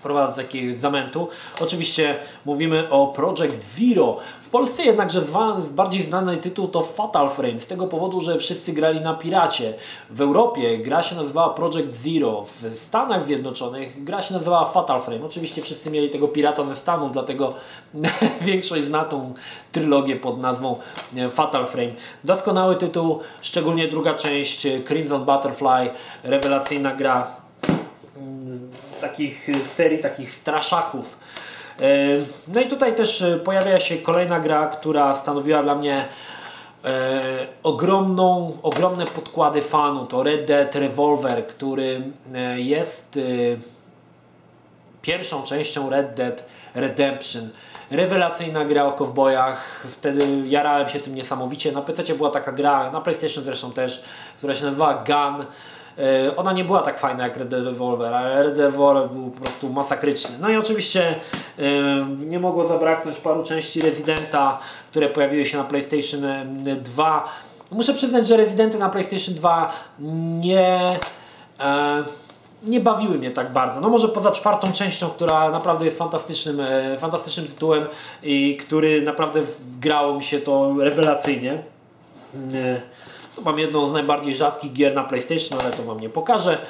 wprowadzać 0.00 0.36
jakiegoś 0.36 0.76
zamętu. 0.76 1.28
Oczywiście 1.60 2.16
mówimy 2.44 2.90
o 2.90 3.06
Project 3.06 3.56
Zero. 3.78 4.16
W 4.40 4.48
Polsce 4.48 4.82
jednakże 4.82 5.22
bardziej 5.70 6.02
znany 6.02 6.36
tytuł 6.36 6.68
to 6.68 6.82
Fatal 6.82 7.30
Frame, 7.30 7.60
z 7.60 7.66
tego 7.66 7.86
powodu, 7.86 8.20
że 8.20 8.38
wszyscy 8.38 8.72
grali 8.72 9.00
na 9.00 9.14
piracie. 9.14 9.74
W 10.10 10.20
Europie 10.20 10.78
gra 10.78 11.02
się 11.02 11.16
nazywała 11.16 11.54
Project 11.54 11.96
Zero, 12.04 12.42
w 12.42 12.78
Stanach 12.78 13.24
Zjednoczonych 13.24 14.04
gra 14.04 14.22
się 14.22 14.34
nazywała 14.34 14.64
Fatal 14.64 15.00
Frame. 15.02 15.26
Oczywiście 15.26 15.62
wszyscy 15.62 15.90
mieli 15.90 16.10
tego 16.10 16.28
pirata 16.28 16.64
ze 16.64 16.76
Stanów, 16.76 17.12
dlatego 17.12 17.54
większość 18.40 18.84
zna 18.84 19.04
tą 19.04 19.34
trylogię 19.72 20.16
pod 20.16 20.40
nazwą 20.40 20.76
e, 21.16 21.30
Fatal 21.30 21.66
Frame. 21.66 21.92
Doskonały 22.24 22.76
tytuł, 22.76 23.20
szczególnie 23.42 23.88
druga 23.88 24.14
część 24.14 24.66
e, 24.66 24.78
Crimson 24.80 25.24
Butterfly, 25.24 25.90
rewelacyjna 26.22 26.94
gra 26.94 27.26
takich 29.00 29.48
serii, 29.76 29.98
takich 29.98 30.32
straszaków. 30.32 31.18
E, 31.80 31.84
no 32.48 32.60
i 32.60 32.66
tutaj 32.66 32.94
też 32.94 33.22
e, 33.22 33.36
pojawia 33.36 33.80
się 33.80 33.96
kolejna 33.96 34.40
gra, 34.40 34.66
która 34.66 35.14
stanowiła 35.14 35.62
dla 35.62 35.74
mnie 35.74 36.04
e, 36.84 37.46
ogromną, 37.62 38.58
ogromne 38.62 39.06
podkłady 39.06 39.62
fanu. 39.62 40.06
To 40.06 40.22
Red 40.22 40.44
Dead 40.44 40.74
Revolver, 40.74 41.46
który 41.46 42.02
jest 42.56 43.16
e, 43.16 43.20
pierwszą 45.02 45.42
częścią 45.42 45.90
Red 45.90 46.14
Dead 46.14 46.44
Redemption. 46.74 47.48
Rewelacyjna 47.90 48.64
gra 48.64 48.84
o 48.84 48.92
kowbojach, 48.92 49.86
wtedy 49.90 50.26
jarałem 50.46 50.88
się 50.88 51.00
tym 51.00 51.14
niesamowicie. 51.14 51.72
Na 51.72 51.82
PC 51.82 52.14
była 52.14 52.30
taka 52.30 52.52
gra, 52.52 52.90
na 52.90 53.00
PlayStation 53.00 53.44
zresztą 53.44 53.72
też, 53.72 54.04
która 54.36 54.54
się 54.54 54.64
nazywała 54.64 54.94
Gun. 54.94 55.46
E, 55.98 56.36
ona 56.36 56.52
nie 56.52 56.64
była 56.64 56.82
tak 56.82 56.98
fajna 56.98 57.24
jak 57.24 57.36
Red 57.36 57.52
Revolver, 57.52 58.14
ale 58.14 58.42
Red 58.42 58.58
Revolver 58.58 59.08
był 59.08 59.30
po 59.30 59.40
prostu 59.40 59.70
masakryczny. 59.72 60.36
No 60.40 60.50
i 60.50 60.56
oczywiście 60.56 61.14
e, 61.58 61.62
nie 62.26 62.40
mogło 62.40 62.64
zabraknąć 62.64 63.18
paru 63.18 63.42
części 63.42 63.80
Residenta, 63.80 64.58
które 64.90 65.08
pojawiły 65.08 65.46
się 65.46 65.58
na 65.58 65.64
PlayStation 65.64 66.22
2. 66.82 67.28
Muszę 67.70 67.94
przyznać, 67.94 68.28
że 68.28 68.36
Residenty 68.36 68.78
na 68.78 68.88
PlayStation 68.88 69.34
2 69.34 69.72
nie 70.40 70.98
e, 71.60 72.04
nie 72.62 72.80
bawiły 72.80 73.18
mnie 73.18 73.30
tak 73.30 73.52
bardzo. 73.52 73.80
No 73.80 73.88
może 73.88 74.08
poza 74.08 74.32
czwartą 74.32 74.72
częścią, 74.72 75.08
która 75.08 75.50
naprawdę 75.50 75.84
jest 75.84 75.98
fantastycznym, 75.98 76.60
fantastycznym 76.98 77.46
tytułem 77.46 77.84
i 78.22 78.56
który 78.56 79.02
naprawdę 79.02 79.40
grało 79.80 80.14
mi 80.14 80.22
się 80.22 80.40
to 80.40 80.74
rewelacyjnie. 80.78 81.62
Mam 83.44 83.58
jedną 83.58 83.88
z 83.88 83.92
najbardziej 83.92 84.36
rzadkich 84.36 84.72
gier 84.72 84.94
na 84.94 85.04
PlayStation, 85.04 85.58
ale 85.60 85.70
to 85.70 85.82
Wam 85.82 86.00
nie 86.00 86.08
pokażę. 86.08 86.58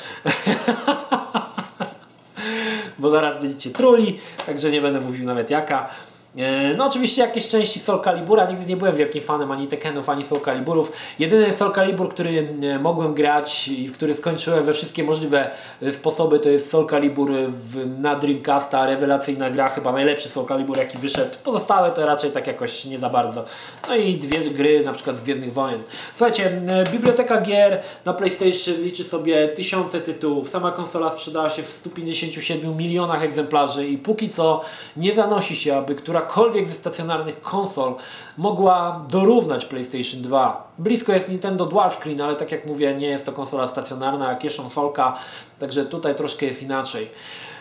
Bo 2.98 3.10
zaraz 3.10 3.42
będziecie 3.42 3.70
truli, 3.70 4.20
także 4.46 4.70
nie 4.70 4.80
będę 4.80 5.00
mówił 5.00 5.26
nawet 5.26 5.50
jaka. 5.50 5.88
E, 6.36 6.74
no 6.74 6.86
oczywiście 6.86 7.22
jakieś 7.22 7.48
części 7.48 7.80
Soul 7.80 8.02
Calibura, 8.04 8.50
nigdy 8.50 8.66
nie 8.66 8.76
byłem 8.76 8.96
wielkim 8.96 9.22
fanem 9.22 9.50
ani 9.50 9.68
Tekkenów, 9.68 10.08
ani 10.08 10.24
Soul 10.24 10.40
Caliburów. 10.40 10.92
Jedyny 11.18 11.52
Soul 11.52 11.72
Calibur, 11.72 12.08
który 12.08 12.48
e, 12.62 12.78
mogłem 12.78 13.14
grać 13.14 13.68
i 13.68 13.88
który 13.88 14.14
skończyłem 14.14 14.64
we 14.64 14.74
wszystkie 14.74 15.04
możliwe 15.04 15.50
e, 15.82 15.92
sposoby 15.92 16.40
to 16.40 16.48
jest 16.48 16.70
Soul 16.70 16.86
Calibur 16.86 17.30
na 17.98 18.16
Dreamcasta, 18.16 18.86
rewelacyjna 18.86 19.50
gra, 19.50 19.68
chyba 19.68 19.92
najlepszy 19.92 20.28
Soul 20.28 20.46
Calibur 20.46 20.78
jaki 20.78 20.98
wyszedł. 20.98 21.36
Pozostałe 21.44 21.90
to 21.90 22.06
raczej 22.06 22.30
tak 22.30 22.46
jakoś 22.46 22.84
nie 22.84 22.98
za 22.98 23.08
bardzo. 23.08 23.44
No 23.88 23.96
i 23.96 24.14
dwie 24.14 24.38
gry 24.38 24.84
na 24.84 24.92
przykład 24.92 25.16
z 25.16 25.20
Gwiezdnych 25.20 25.52
Wojen. 25.52 25.82
Słuchajcie, 26.16 26.62
biblioteka 26.92 27.40
gier 27.40 27.82
na 28.04 28.12
PlayStation 28.12 28.74
liczy 28.82 29.04
sobie 29.04 29.48
tysiące 29.48 30.00
tytułów. 30.00 30.48
Sama 30.48 30.70
konsola 30.70 31.10
sprzedała 31.10 31.48
się 31.48 31.62
w 31.62 31.68
157 31.68 32.76
milionach 32.76 33.22
egzemplarzy 33.22 33.86
i 33.86 33.98
póki 33.98 34.28
co 34.28 34.60
nie 34.96 35.14
zanosi 35.14 35.56
się, 35.56 35.76
aby 35.76 35.94
która 35.94 36.19
którakolwiek 36.20 36.68
ze 36.68 36.74
stacjonarnych 36.74 37.40
konsol 37.40 37.94
mogła 38.36 39.04
dorównać 39.08 39.64
PlayStation 39.64 40.22
2. 40.22 40.72
Blisko 40.78 41.12
jest 41.12 41.28
Nintendo 41.28 41.66
Dual 41.66 41.90
Screen, 41.90 42.20
ale 42.20 42.36
tak 42.36 42.52
jak 42.52 42.66
mówię, 42.66 42.94
nie 42.94 43.06
jest 43.06 43.26
to 43.26 43.32
konsola 43.32 43.68
stacjonarna, 43.68 44.30
jak 44.30 44.44
jest 44.44 44.56
konsolka, 44.56 45.16
także 45.58 45.84
tutaj 45.84 46.14
troszkę 46.14 46.46
jest 46.46 46.62
inaczej. 46.62 47.10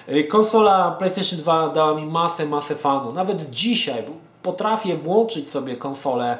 Y, 0.09 0.23
konsola 0.23 0.91
PlayStation 0.91 1.39
2 1.39 1.69
dała 1.69 1.93
mi 1.93 2.05
masę, 2.05 2.45
masę 2.45 2.75
fanu. 2.75 3.13
Nawet 3.13 3.49
dzisiaj 3.49 4.03
potrafię 4.43 4.97
włączyć 4.97 5.49
sobie 5.49 5.75
konsolę 5.77 6.37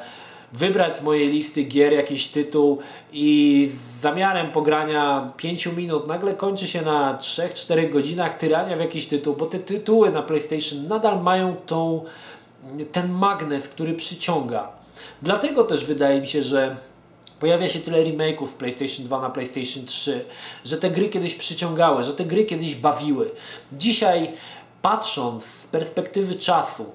wybrać 0.54 0.98
z 0.98 1.02
mojej 1.02 1.28
listy 1.28 1.64
gier 1.64 1.94
jakiś 1.94 2.28
tytuł 2.28 2.80
i 3.14 3.72
z 3.74 4.02
zamiarem 4.02 4.52
pogrania 4.52 5.32
5 5.38 5.66
minut 5.66 6.08
nagle 6.08 6.34
kończy 6.34 6.68
się 6.68 6.82
na 6.82 7.18
3-4 7.22 7.90
godzinach 7.90 8.38
tyrania 8.38 8.78
w 8.78 8.80
jakiś 8.80 9.08
tytuł, 9.08 9.36
bo 9.36 9.46
te 9.46 9.60
tytuły 9.60 10.12
na 10.12 10.22
PlayStation 10.22 10.88
nadal 10.88 11.22
mają 11.22 11.56
tą, 11.66 12.06
ten 12.92 13.12
magnes, 13.12 13.68
który 13.68 13.94
przyciąga. 13.94 14.68
Dlatego 15.22 15.64
też 15.64 15.86
wydaje 15.86 16.22
mi 16.22 16.28
się, 16.28 16.44
że 16.44 16.76
pojawia 17.40 17.70
się 17.70 17.80
tyle 17.80 18.04
remake'ów 18.04 18.48
PlayStation 18.48 19.06
2 19.06 19.22
na 19.22 19.30
PlayStation 19.30 19.86
3, 19.86 20.26
że 20.66 20.78
te 20.78 20.90
gry 20.90 21.10
kiedyś 21.10 21.36
przyciągały, 21.36 22.04
że 22.04 22.14
te 22.14 22.26
gry 22.26 22.46
kiedyś 22.46 22.76
bawiły. 22.76 23.32
Dzisiaj 23.74 24.34
patrząc 24.82 25.46
z 25.46 25.68
perspektywy 25.68 26.36
czasu, 26.36 26.86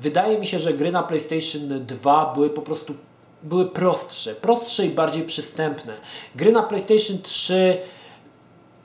Wydaje 0.00 0.38
mi 0.38 0.46
się, 0.46 0.60
że 0.60 0.72
gry 0.72 0.92
na 0.92 1.02
PlayStation 1.02 1.86
2 1.86 2.32
były 2.34 2.50
po 2.50 2.62
prostu 2.62 2.94
były 3.42 3.66
prostsze, 3.70 4.34
prostsze 4.34 4.86
i 4.86 4.90
bardziej 4.90 5.22
przystępne. 5.22 5.96
Gry 6.34 6.52
na 6.52 6.62
PlayStation 6.62 7.18
3 7.22 7.78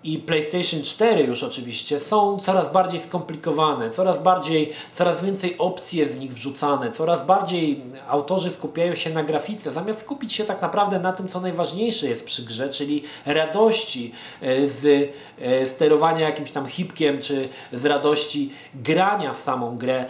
i 0.04 0.18
PlayStation 0.20 0.82
4 0.82 1.24
już 1.24 1.44
oczywiście 1.44 2.00
są 2.00 2.40
coraz 2.40 2.72
bardziej 2.72 3.00
skomplikowane, 3.00 3.90
coraz 3.90 4.24
bardziej, 4.24 4.74
coraz 4.92 5.24
więcej 5.24 5.58
opcji 5.58 6.00
jest 6.00 6.14
w 6.14 6.20
nich 6.20 6.34
wrzucane, 6.34 6.92
coraz 6.92 7.26
bardziej 7.26 7.82
autorzy 8.08 8.52
skupiają 8.52 8.96
się 8.96 9.10
na 9.10 9.24
grafice, 9.24 9.72
zamiast 9.72 10.02
skupić 10.02 10.34
się 10.34 10.44
tak 10.44 10.62
naprawdę 10.62 11.00
na 11.00 11.14
tym, 11.14 11.28
co 11.28 11.42
najważniejsze 11.42 12.08
jest 12.08 12.26
przy 12.26 12.44
grze, 12.44 12.70
czyli 12.70 13.04
radości 13.26 14.12
e, 14.42 14.68
z 14.68 15.12
e, 15.42 15.68
sterowania 15.68 16.26
jakimś 16.26 16.52
tam 16.52 16.68
hipkiem, 16.68 17.20
czy 17.20 17.50
z 17.74 17.86
radości 17.86 18.54
grania 18.76 19.34
w 19.34 19.40
samą 19.40 19.78
grę. 19.78 20.06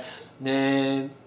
E, 0.45 1.21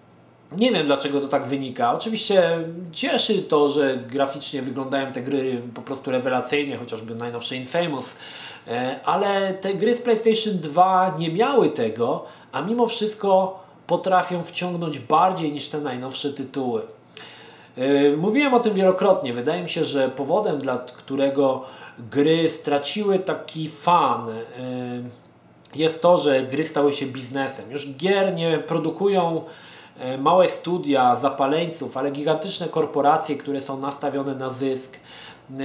nie 0.57 0.71
wiem 0.71 0.85
dlaczego 0.85 1.21
to 1.21 1.27
tak 1.27 1.45
wynika. 1.45 1.93
Oczywiście 1.93 2.57
cieszy 2.91 3.41
to, 3.41 3.69
że 3.69 3.97
graficznie 3.97 4.61
wyglądają 4.61 5.11
te 5.11 5.21
gry 5.21 5.61
po 5.73 5.81
prostu 5.81 6.11
rewelacyjnie, 6.11 6.77
chociażby 6.77 7.15
najnowsze 7.15 7.55
Infamous, 7.55 8.15
e, 8.67 8.99
ale 9.05 9.53
te 9.53 9.73
gry 9.73 9.95
z 9.95 10.01
PlayStation 10.01 10.57
2 10.57 11.15
nie 11.19 11.33
miały 11.33 11.69
tego, 11.69 12.25
a 12.51 12.61
mimo 12.61 12.87
wszystko 12.87 13.59
potrafią 13.87 14.43
wciągnąć 14.43 14.99
bardziej 14.99 15.51
niż 15.51 15.67
te 15.67 15.81
najnowsze 15.81 16.33
tytuły. 16.33 16.81
E, 17.77 18.17
mówiłem 18.17 18.53
o 18.53 18.59
tym 18.59 18.73
wielokrotnie. 18.73 19.33
Wydaje 19.33 19.63
mi 19.63 19.69
się, 19.69 19.85
że 19.85 20.09
powodem, 20.09 20.57
dla 20.57 20.77
którego 20.77 21.65
gry 22.11 22.49
straciły 22.49 23.19
taki 23.19 23.69
fan, 23.69 24.27
jest 25.75 26.01
to, 26.01 26.17
że 26.17 26.43
gry 26.43 26.63
stały 26.63 26.93
się 26.93 27.05
biznesem. 27.05 27.71
Już 27.71 27.93
gier 27.93 28.33
nie 28.33 28.57
produkują 28.57 29.43
e, 29.99 30.17
małe 30.17 30.47
studia 30.47 31.15
zapaleńców, 31.15 31.97
ale 31.97 32.11
gigantyczne 32.11 32.67
korporacje, 32.67 33.37
które 33.37 33.61
są 33.61 33.79
nastawione 33.79 34.35
na 34.35 34.49
zysk. 34.49 34.97
E, 35.59 35.63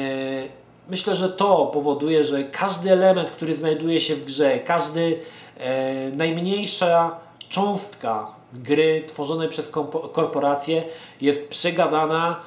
myślę, 0.89 1.17
że 1.17 1.29
to 1.29 1.67
powoduje, 1.67 2.25
że 2.25 2.45
każdy 2.45 2.93
element, 2.93 3.31
który 3.31 3.55
znajduje 3.55 4.01
się 4.01 4.17
w 4.17 4.25
grze, 4.25 4.59
każdy 4.59 5.19
e, 5.59 6.11
najmniejsza 6.11 7.17
cząstka 7.49 8.27
gry 8.53 9.05
tworzonej 9.07 9.49
przez 9.49 9.69
korporacje 10.13 10.83
jest 11.21 11.49
przegadana, 11.49 12.41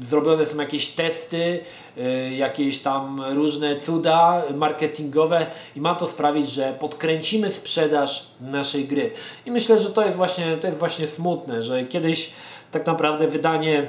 zrobione 0.00 0.46
są 0.46 0.58
jakieś 0.58 0.90
testy, 0.90 1.60
yy, 1.96 2.34
jakieś 2.34 2.80
tam 2.80 3.22
różne 3.32 3.76
cuda 3.76 4.42
marketingowe 4.54 5.46
i 5.76 5.80
ma 5.80 5.94
to 5.94 6.06
sprawić, 6.06 6.50
że 6.50 6.72
podkręcimy 6.80 7.50
sprzedaż 7.50 8.26
naszej 8.40 8.84
gry. 8.84 9.10
I 9.46 9.50
myślę, 9.50 9.78
że 9.78 9.90
to 9.90 10.02
jest 10.02 10.16
właśnie, 10.16 10.56
to 10.56 10.66
jest 10.66 10.78
właśnie 10.78 11.06
smutne, 11.06 11.62
że 11.62 11.84
kiedyś 11.84 12.32
tak 12.70 12.86
naprawdę 12.86 13.28
wydanie 13.28 13.86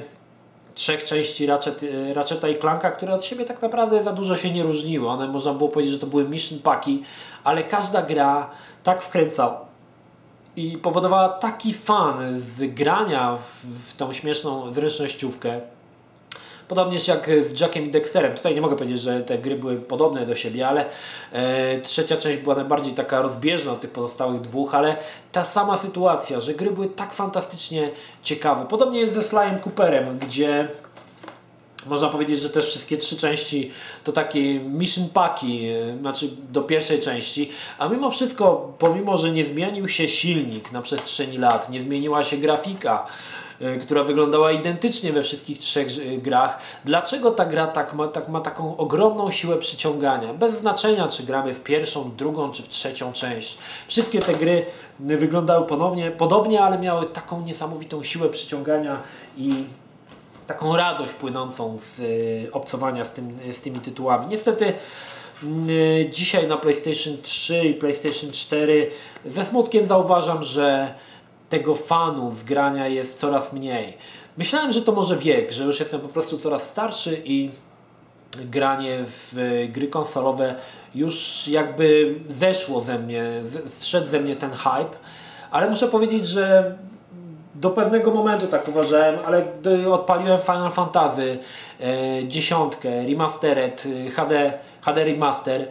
trzech 0.74 1.04
części 1.04 1.46
Ratchet, 1.46 1.82
yy, 1.82 2.14
Ratcheta 2.14 2.48
i 2.48 2.58
Clanka, 2.58 2.90
które 2.90 3.14
od 3.14 3.24
siebie 3.24 3.44
tak 3.44 3.62
naprawdę 3.62 4.02
za 4.02 4.12
dużo 4.12 4.36
się 4.36 4.50
nie 4.50 4.62
różniły. 4.62 5.08
One 5.08 5.28
można 5.28 5.54
było 5.54 5.68
powiedzieć, 5.68 5.92
że 5.92 6.00
to 6.00 6.06
były 6.06 6.28
mission 6.28 6.58
paki, 6.58 7.02
ale 7.44 7.64
każda 7.64 8.02
gra 8.02 8.50
tak 8.82 9.02
wkręcała 9.02 9.71
i 10.56 10.78
powodowała 10.78 11.28
taki 11.28 11.74
fan 11.74 12.40
z 12.40 12.74
grania 12.74 13.36
w, 13.36 13.66
w 13.90 13.96
tą 13.96 14.12
śmieszną 14.12 14.72
zręcznościówkę. 14.72 15.60
Podobnież 16.68 17.08
jak 17.08 17.30
z 17.46 17.60
Jackiem 17.60 17.90
Dexterem. 17.90 18.34
Tutaj 18.34 18.54
nie 18.54 18.60
mogę 18.60 18.76
powiedzieć, 18.76 19.00
że 19.00 19.20
te 19.20 19.38
gry 19.38 19.56
były 19.56 19.76
podobne 19.76 20.26
do 20.26 20.34
siebie, 20.34 20.68
ale 20.68 20.84
e, 21.32 21.80
trzecia 21.80 22.16
część 22.16 22.38
była 22.38 22.54
najbardziej 22.54 22.92
taka 22.92 23.22
rozbieżna 23.22 23.72
od 23.72 23.80
tych 23.80 23.90
pozostałych 23.90 24.40
dwóch, 24.40 24.74
ale 24.74 24.96
ta 25.32 25.44
sama 25.44 25.76
sytuacja, 25.76 26.40
że 26.40 26.54
gry 26.54 26.70
były 26.70 26.88
tak 26.88 27.14
fantastycznie 27.14 27.90
ciekawe. 28.22 28.66
Podobnie 28.68 29.00
jest 29.00 29.14
ze 29.14 29.20
Sly'em 29.20 29.60
Cooperem, 29.60 30.18
gdzie 30.18 30.68
można 31.86 32.08
powiedzieć, 32.08 32.40
że 32.40 32.50
też 32.50 32.66
wszystkie 32.66 32.96
trzy 32.96 33.16
części 33.16 33.70
to 34.04 34.12
takie 34.12 34.60
mission 34.60 35.08
paki, 35.08 35.68
e, 35.68 35.98
znaczy 35.98 36.30
do 36.52 36.62
pierwszej 36.62 37.00
części, 37.00 37.50
a 37.78 37.88
mimo 37.88 38.10
wszystko, 38.10 38.72
pomimo, 38.78 39.16
że 39.16 39.30
nie 39.30 39.44
zmienił 39.44 39.88
się 39.88 40.08
silnik 40.08 40.72
na 40.72 40.82
przestrzeni 40.82 41.38
lat, 41.38 41.70
nie 41.70 41.82
zmieniła 41.82 42.22
się 42.22 42.36
grafika, 42.36 43.06
e, 43.60 43.76
która 43.76 44.04
wyglądała 44.04 44.52
identycznie 44.52 45.12
we 45.12 45.22
wszystkich 45.22 45.58
trzech 45.58 45.88
e, 45.88 46.18
grach. 46.18 46.58
Dlaczego 46.84 47.30
ta 47.30 47.46
gra 47.46 47.66
tak 47.66 47.94
ma, 47.94 48.08
tak 48.08 48.28
ma 48.28 48.40
taką 48.40 48.76
ogromną 48.76 49.30
siłę 49.30 49.56
przyciągania? 49.56 50.34
Bez 50.34 50.58
znaczenia, 50.58 51.08
czy 51.08 51.22
gramy 51.22 51.54
w 51.54 51.62
pierwszą, 51.62 52.10
drugą, 52.16 52.52
czy 52.52 52.62
w 52.62 52.68
trzecią 52.68 53.12
część. 53.12 53.58
Wszystkie 53.88 54.18
te 54.18 54.34
gry 54.34 54.66
wyglądały 55.00 55.66
ponownie, 55.66 56.10
podobnie, 56.10 56.62
ale 56.62 56.78
miały 56.78 57.06
taką 57.06 57.40
niesamowitą 57.40 58.02
siłę 58.02 58.28
przyciągania 58.28 59.00
i 59.36 59.64
taką 60.52 60.76
radość 60.76 61.12
płynącą 61.12 61.78
z 61.78 61.98
y, 61.98 62.48
obcowania 62.52 63.04
z, 63.04 63.12
tym, 63.12 63.38
z 63.52 63.60
tymi 63.60 63.80
tytułami. 63.80 64.26
Niestety 64.28 64.72
mm, 65.42 65.70
y, 65.70 66.10
dzisiaj 66.12 66.48
na 66.48 66.56
PlayStation 66.56 67.16
3 67.22 67.64
i 67.64 67.74
PlayStation 67.74 68.32
4 68.32 68.90
ze 69.24 69.44
smutkiem 69.44 69.86
zauważam, 69.86 70.44
że 70.44 70.94
tego 71.48 71.74
fanu 71.74 72.32
z 72.32 72.44
grania 72.44 72.88
jest 72.88 73.18
coraz 73.18 73.52
mniej. 73.52 73.96
myślałem, 74.36 74.72
że 74.72 74.82
to 74.82 74.92
może 74.92 75.16
wiek, 75.16 75.50
że 75.52 75.64
już 75.64 75.80
jestem 75.80 76.00
po 76.00 76.08
prostu 76.08 76.38
coraz 76.38 76.68
starszy 76.68 77.22
i 77.24 77.50
granie 78.44 79.04
w 79.06 79.68
gry 79.72 79.88
konsolowe 79.88 80.54
już 80.94 81.48
jakby 81.48 82.14
zeszło 82.28 82.80
ze 82.80 82.98
mnie, 82.98 83.42
zszedł 83.78 84.06
ze 84.06 84.20
mnie 84.20 84.36
ten 84.36 84.50
hype, 84.50 84.96
ale 85.50 85.70
muszę 85.70 85.88
powiedzieć, 85.88 86.26
że 86.26 86.74
do 87.54 87.70
pewnego 87.70 88.10
momentu 88.10 88.46
tak 88.46 88.68
uważałem, 88.68 89.18
ale 89.26 89.42
gdy 89.60 89.92
odpaliłem 89.92 90.40
Final 90.40 90.70
Fantasy 90.70 91.38
e, 91.80 92.28
dziesiątkę, 92.28 93.06
remastered, 93.06 93.84
HD, 94.14 94.52
HD 94.80 95.04
remaster, 95.04 95.68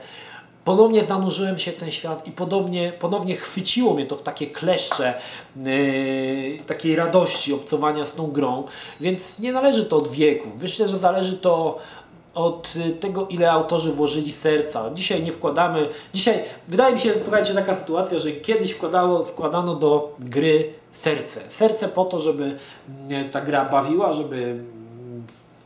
ponownie 0.65 1.03
zanurzyłem 1.03 1.59
się 1.59 1.71
w 1.71 1.77
ten 1.77 1.91
świat 1.91 2.27
i 2.27 2.31
podobnie, 2.31 2.93
ponownie 2.99 3.35
chwyciło 3.35 3.93
mnie 3.93 4.05
to 4.05 4.15
w 4.15 4.21
takie 4.21 4.47
kleszcze 4.47 5.13
yy, 5.55 6.59
takiej 6.67 6.95
radości 6.95 7.53
obcowania 7.53 8.05
z 8.05 8.13
tą 8.13 8.27
grą, 8.27 8.63
więc 8.99 9.39
nie 9.39 9.53
należy 9.53 9.85
to 9.85 9.97
od 9.97 10.07
wieku. 10.07 10.49
Myślę, 10.61 10.87
że 10.87 10.97
zależy 10.97 11.37
to 11.37 11.79
od 12.33 12.73
tego, 12.99 13.27
ile 13.27 13.51
autorzy 13.51 13.93
włożyli 13.93 14.31
serca. 14.31 14.89
Dzisiaj 14.93 15.23
nie 15.23 15.31
wkładamy, 15.31 15.89
dzisiaj 16.13 16.43
wydaje 16.67 16.95
mi 16.95 17.01
się, 17.01 17.19
słuchajcie, 17.19 17.53
taka 17.53 17.75
sytuacja, 17.75 18.19
że 18.19 18.31
kiedyś 18.31 18.71
wkładało, 18.71 19.25
wkładano 19.25 19.75
do 19.75 20.15
gry 20.19 20.80
serce. 20.93 21.41
Serce 21.49 21.88
po 21.88 22.06
to, 22.06 22.19
żeby 22.19 22.58
mm, 23.10 23.30
ta 23.30 23.41
gra 23.41 23.65
bawiła, 23.65 24.13
żeby 24.13 24.63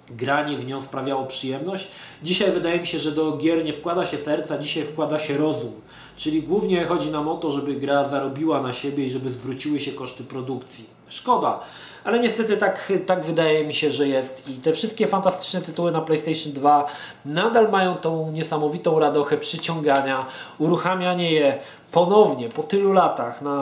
granie 0.09 0.57
w 0.57 0.65
nią 0.65 0.81
sprawiało 0.81 1.25
przyjemność. 1.25 1.87
Dzisiaj 2.23 2.51
wydaje 2.51 2.79
mi 2.79 2.87
się, 2.87 2.99
że 2.99 3.11
do 3.11 3.37
gier 3.37 3.63
nie 3.63 3.73
wkłada 3.73 4.05
się 4.05 4.17
serca, 4.17 4.57
dzisiaj 4.57 4.83
wkłada 4.83 5.19
się 5.19 5.37
rozum. 5.37 5.73
Czyli 6.17 6.43
głównie 6.43 6.85
chodzi 6.85 7.11
nam 7.11 7.27
o 7.27 7.35
to, 7.35 7.51
żeby 7.51 7.75
gra 7.75 8.09
zarobiła 8.09 8.61
na 8.61 8.73
siebie 8.73 9.05
i 9.05 9.09
żeby 9.09 9.31
zwróciły 9.31 9.79
się 9.79 9.91
koszty 9.91 10.23
produkcji. 10.23 10.85
Szkoda, 11.09 11.59
ale 12.03 12.19
niestety 12.19 12.57
tak, 12.57 12.91
tak 13.05 13.25
wydaje 13.25 13.67
mi 13.67 13.73
się, 13.73 13.91
że 13.91 14.07
jest. 14.07 14.49
I 14.49 14.53
te 14.53 14.73
wszystkie 14.73 15.07
fantastyczne 15.07 15.61
tytuły 15.61 15.91
na 15.91 16.01
PlayStation 16.01 16.53
2 16.53 16.85
nadal 17.25 17.71
mają 17.71 17.95
tą 17.95 18.31
niesamowitą 18.31 18.99
radochę 18.99 19.37
przyciągania, 19.37 20.25
uruchamianie 20.59 21.31
je 21.31 21.59
ponownie 21.95 22.49
po 22.49 22.63
tylu 22.63 22.93
latach 22.93 23.41
na 23.41 23.59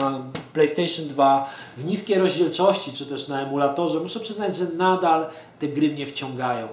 PlayStation 0.52 1.08
2 1.08 1.50
w 1.76 1.84
niskiej 1.84 2.18
rozdzielczości, 2.18 2.92
czy 2.92 3.06
też 3.06 3.28
na 3.28 3.40
emulatorze. 3.40 4.00
Muszę 4.00 4.20
przyznać, 4.20 4.56
że 4.56 4.66
nadal 4.66 5.26
te 5.58 5.68
gry 5.68 5.88
mnie 5.88 6.06
wciągają. 6.06 6.68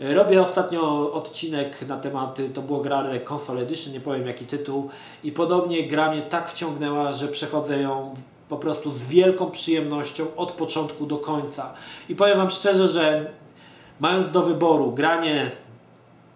Robię 0.00 0.42
ostatnio 0.42 1.12
odcinek 1.12 1.88
na 1.88 1.96
temat, 1.96 2.38
to 2.54 2.62
było 2.62 2.80
gra 2.80 3.04
Console 3.30 3.62
Edition, 3.62 3.92
nie 3.92 4.00
powiem 4.00 4.26
jaki 4.26 4.44
tytuł 4.44 4.90
i 5.24 5.32
podobnie 5.32 5.88
gra 5.88 6.10
mnie 6.10 6.22
tak 6.22 6.50
wciągnęła, 6.50 7.12
że 7.12 7.28
przechodzę 7.28 7.78
ją 7.78 8.14
po 8.48 8.56
prostu 8.56 8.92
z 8.92 9.04
wielką 9.04 9.50
przyjemnością 9.50 10.26
od 10.36 10.52
początku 10.52 11.06
do 11.06 11.18
końca. 11.18 11.72
I 12.08 12.16
powiem 12.16 12.38
Wam 12.38 12.50
szczerze, 12.50 12.88
że 12.88 13.30
mając 14.00 14.30
do 14.30 14.42
wyboru 14.42 14.92
granie 14.92 15.50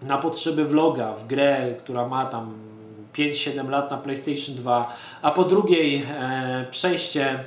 na 0.03 0.19
potrzeby 0.19 0.65
vloga 0.65 1.13
w 1.13 1.27
grę, 1.27 1.75
która 1.79 2.09
ma 2.09 2.27
tam 2.27 2.68
5-7 3.15 3.69
lat 3.69 3.91
na 3.91 3.97
PlayStation 3.97 4.55
2, 4.55 4.97
a 5.23 5.31
po 5.31 5.45
drugiej 5.45 6.07
e, 6.11 6.67
przejście 6.71 7.39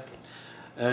e, 0.78 0.92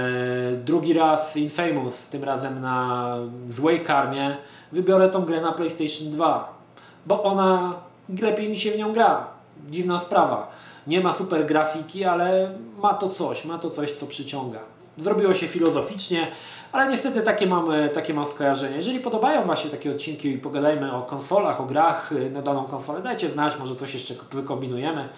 drugi 0.57 0.93
raz 0.93 1.37
Infamous, 1.37 2.07
tym 2.07 2.25
razem 2.25 2.61
na 2.61 3.17
złej 3.49 3.81
karmie, 3.81 4.37
wybiorę 4.73 5.09
tą 5.09 5.25
grę 5.25 5.41
na 5.41 5.53
PlayStation 5.53 6.11
2, 6.11 6.59
bo 7.07 7.23
ona 7.23 7.75
lepiej 8.23 8.49
mi 8.49 8.59
się 8.59 8.71
w 8.71 8.79
nią 8.79 8.93
gra. 8.93 9.27
Dziwna 9.71 10.01
sprawa. 10.01 10.51
Nie 10.87 11.01
ma 11.01 11.13
super 11.13 11.47
grafiki, 11.47 12.05
ale 12.05 12.55
ma 12.83 12.95
to 12.95 13.09
coś, 13.09 13.45
ma 13.45 13.59
to 13.59 13.71
coś, 13.71 13.93
co 13.93 14.07
przyciąga. 14.07 14.61
Zrobiło 14.99 15.35
się 15.35 15.49
filozoficznie, 15.49 16.27
ale 16.73 16.89
niestety 16.89 17.23
takie 17.23 17.47
mam, 17.47 17.69
takie 17.95 18.15
mam 18.15 18.27
skojarzenia. 18.27 18.77
Jeżeli 18.77 19.01
podobają 19.01 19.47
Wam 19.47 19.57
się 19.57 19.69
takie 19.69 19.91
odcinki 19.91 20.29
i 20.29 20.39
pogadajmy 20.39 20.93
o 20.93 21.03
konsolach, 21.03 21.61
o 21.61 21.65
grach 21.65 22.13
y, 22.13 22.31
na 22.31 22.43
daną 22.43 22.65
konsolę, 22.65 23.03
dajcie 23.03 23.31
znać, 23.31 23.59
może 23.59 23.77
coś 23.77 23.95
jeszcze 23.95 24.15
wykombinujemy. 24.33 25.09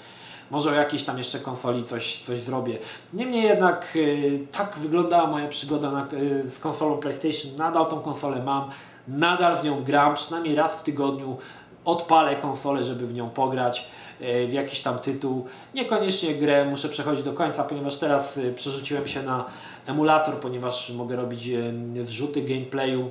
Może 0.51 0.71
o 0.71 0.75
jakiejś 0.75 1.05
tam 1.05 1.19
jeszcze 1.19 1.39
konsoli 1.39 1.85
coś, 1.85 2.19
coś 2.19 2.41
zrobię. 2.41 2.79
Niemniej 3.13 3.43
jednak 3.43 3.93
y, 3.97 4.47
tak 4.53 4.79
wyglądała 4.79 5.27
moja 5.27 5.49
przygoda 5.49 5.91
na, 5.91 6.07
z 6.47 6.59
konsolą 6.59 6.97
PlayStation. 6.97 7.57
Nadal 7.57 7.87
tą 7.87 8.01
konsolę 8.01 8.43
mam, 8.43 8.71
nadal 9.09 9.57
w 9.57 9.65
nią 9.65 9.85
gram, 9.85 10.15
przynajmniej 10.15 10.55
raz 10.55 10.73
w 10.73 10.83
tygodniu 10.83 11.37
odpalę 11.85 12.37
konsolę, 12.37 12.85
żeby 12.85 13.07
w 13.07 13.15
nią 13.15 13.31
pograć 13.31 13.89
e, 14.21 14.47
w 14.47 14.53
jakiś 14.53 14.81
tam 14.81 14.99
tytuł. 14.99 15.47
Niekoniecznie 15.75 16.35
grę 16.35 16.65
muszę 16.65 16.89
przechodzić 16.89 17.25
do 17.25 17.33
końca, 17.33 17.65
ponieważ 17.65 17.97
teraz 17.97 18.39
e, 18.39 18.53
przerzuciłem 18.53 19.09
się 19.09 19.23
na 19.23 19.45
emulator, 19.91 20.34
ponieważ 20.34 20.91
mogę 20.91 21.16
robić 21.16 21.49
e, 21.49 21.72
zrzuty 22.05 22.43
gameplayu 22.43 23.11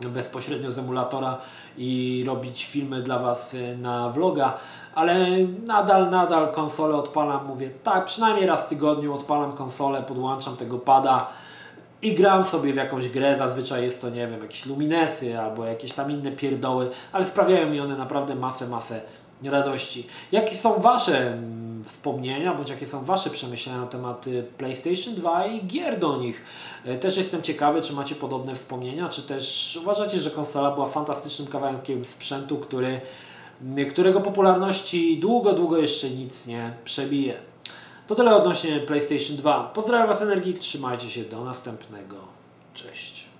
bezpośrednio 0.00 0.72
z 0.72 0.78
emulatora 0.78 1.38
i 1.78 2.24
robić 2.26 2.64
filmy 2.64 3.02
dla 3.02 3.18
Was 3.18 3.56
na 3.78 4.10
vloga, 4.10 4.58
ale 4.94 5.38
nadal, 5.66 6.10
nadal 6.10 6.52
konsolę 6.52 6.96
odpalam, 6.96 7.46
mówię 7.46 7.70
tak, 7.84 8.04
przynajmniej 8.04 8.46
raz 8.46 8.64
w 8.64 8.68
tygodniu 8.68 9.14
odpalam 9.14 9.52
konsolę, 9.52 10.02
podłączam 10.02 10.56
tego 10.56 10.78
pada, 10.78 11.26
i 12.02 12.14
gram 12.14 12.44
sobie 12.44 12.72
w 12.72 12.76
jakąś 12.76 13.08
grę, 13.08 13.38
zazwyczaj 13.38 13.82
jest 13.82 14.00
to, 14.00 14.10
nie 14.10 14.28
wiem, 14.28 14.42
jakieś 14.42 14.66
luminesy 14.66 15.40
albo 15.40 15.64
jakieś 15.64 15.92
tam 15.92 16.10
inne 16.10 16.32
pierdoły, 16.32 16.90
ale 17.12 17.26
sprawiają 17.26 17.70
mi 17.70 17.80
one 17.80 17.96
naprawdę 17.96 18.34
masę, 18.34 18.66
masę 18.66 19.00
radości. 19.44 20.06
Jakie 20.32 20.56
są 20.56 20.80
Wasze 20.80 21.32
mm, 21.32 21.69
wspomnienia, 21.84 22.54
bądź 22.54 22.70
jakie 22.70 22.86
są 22.86 23.04
Wasze 23.04 23.30
przemyślenia 23.30 23.80
na 23.80 23.86
temat 23.86 24.26
y, 24.26 24.42
PlayStation 24.58 25.14
2 25.14 25.46
i 25.46 25.66
gier 25.66 25.98
do 25.98 26.16
nich? 26.16 26.42
E, 26.84 26.98
też 26.98 27.16
jestem 27.16 27.42
ciekawy, 27.42 27.82
czy 27.82 27.92
macie 27.92 28.14
podobne 28.14 28.54
wspomnienia, 28.54 29.08
czy 29.08 29.22
też 29.22 29.78
uważacie, 29.82 30.20
że 30.20 30.30
konsola 30.30 30.70
była 30.70 30.86
fantastycznym 30.86 31.48
kawałkiem 31.48 32.04
sprzętu, 32.04 32.56
który, 32.56 33.00
mm, 33.62 33.90
którego 33.90 34.20
popularności 34.20 35.18
długo, 35.18 35.52
długo 35.52 35.78
jeszcze 35.78 36.10
nic 36.10 36.46
nie 36.46 36.72
przebije. 36.84 37.34
To 38.06 38.14
tyle 38.14 38.36
odnośnie 38.36 38.80
PlayStation 38.80 39.36
2. 39.36 39.70
Pozdrawiam 39.74 40.08
Was 40.08 40.22
Energik, 40.22 40.58
trzymajcie 40.58 41.10
się, 41.10 41.24
do 41.24 41.44
następnego. 41.44 42.16
Cześć. 42.74 43.30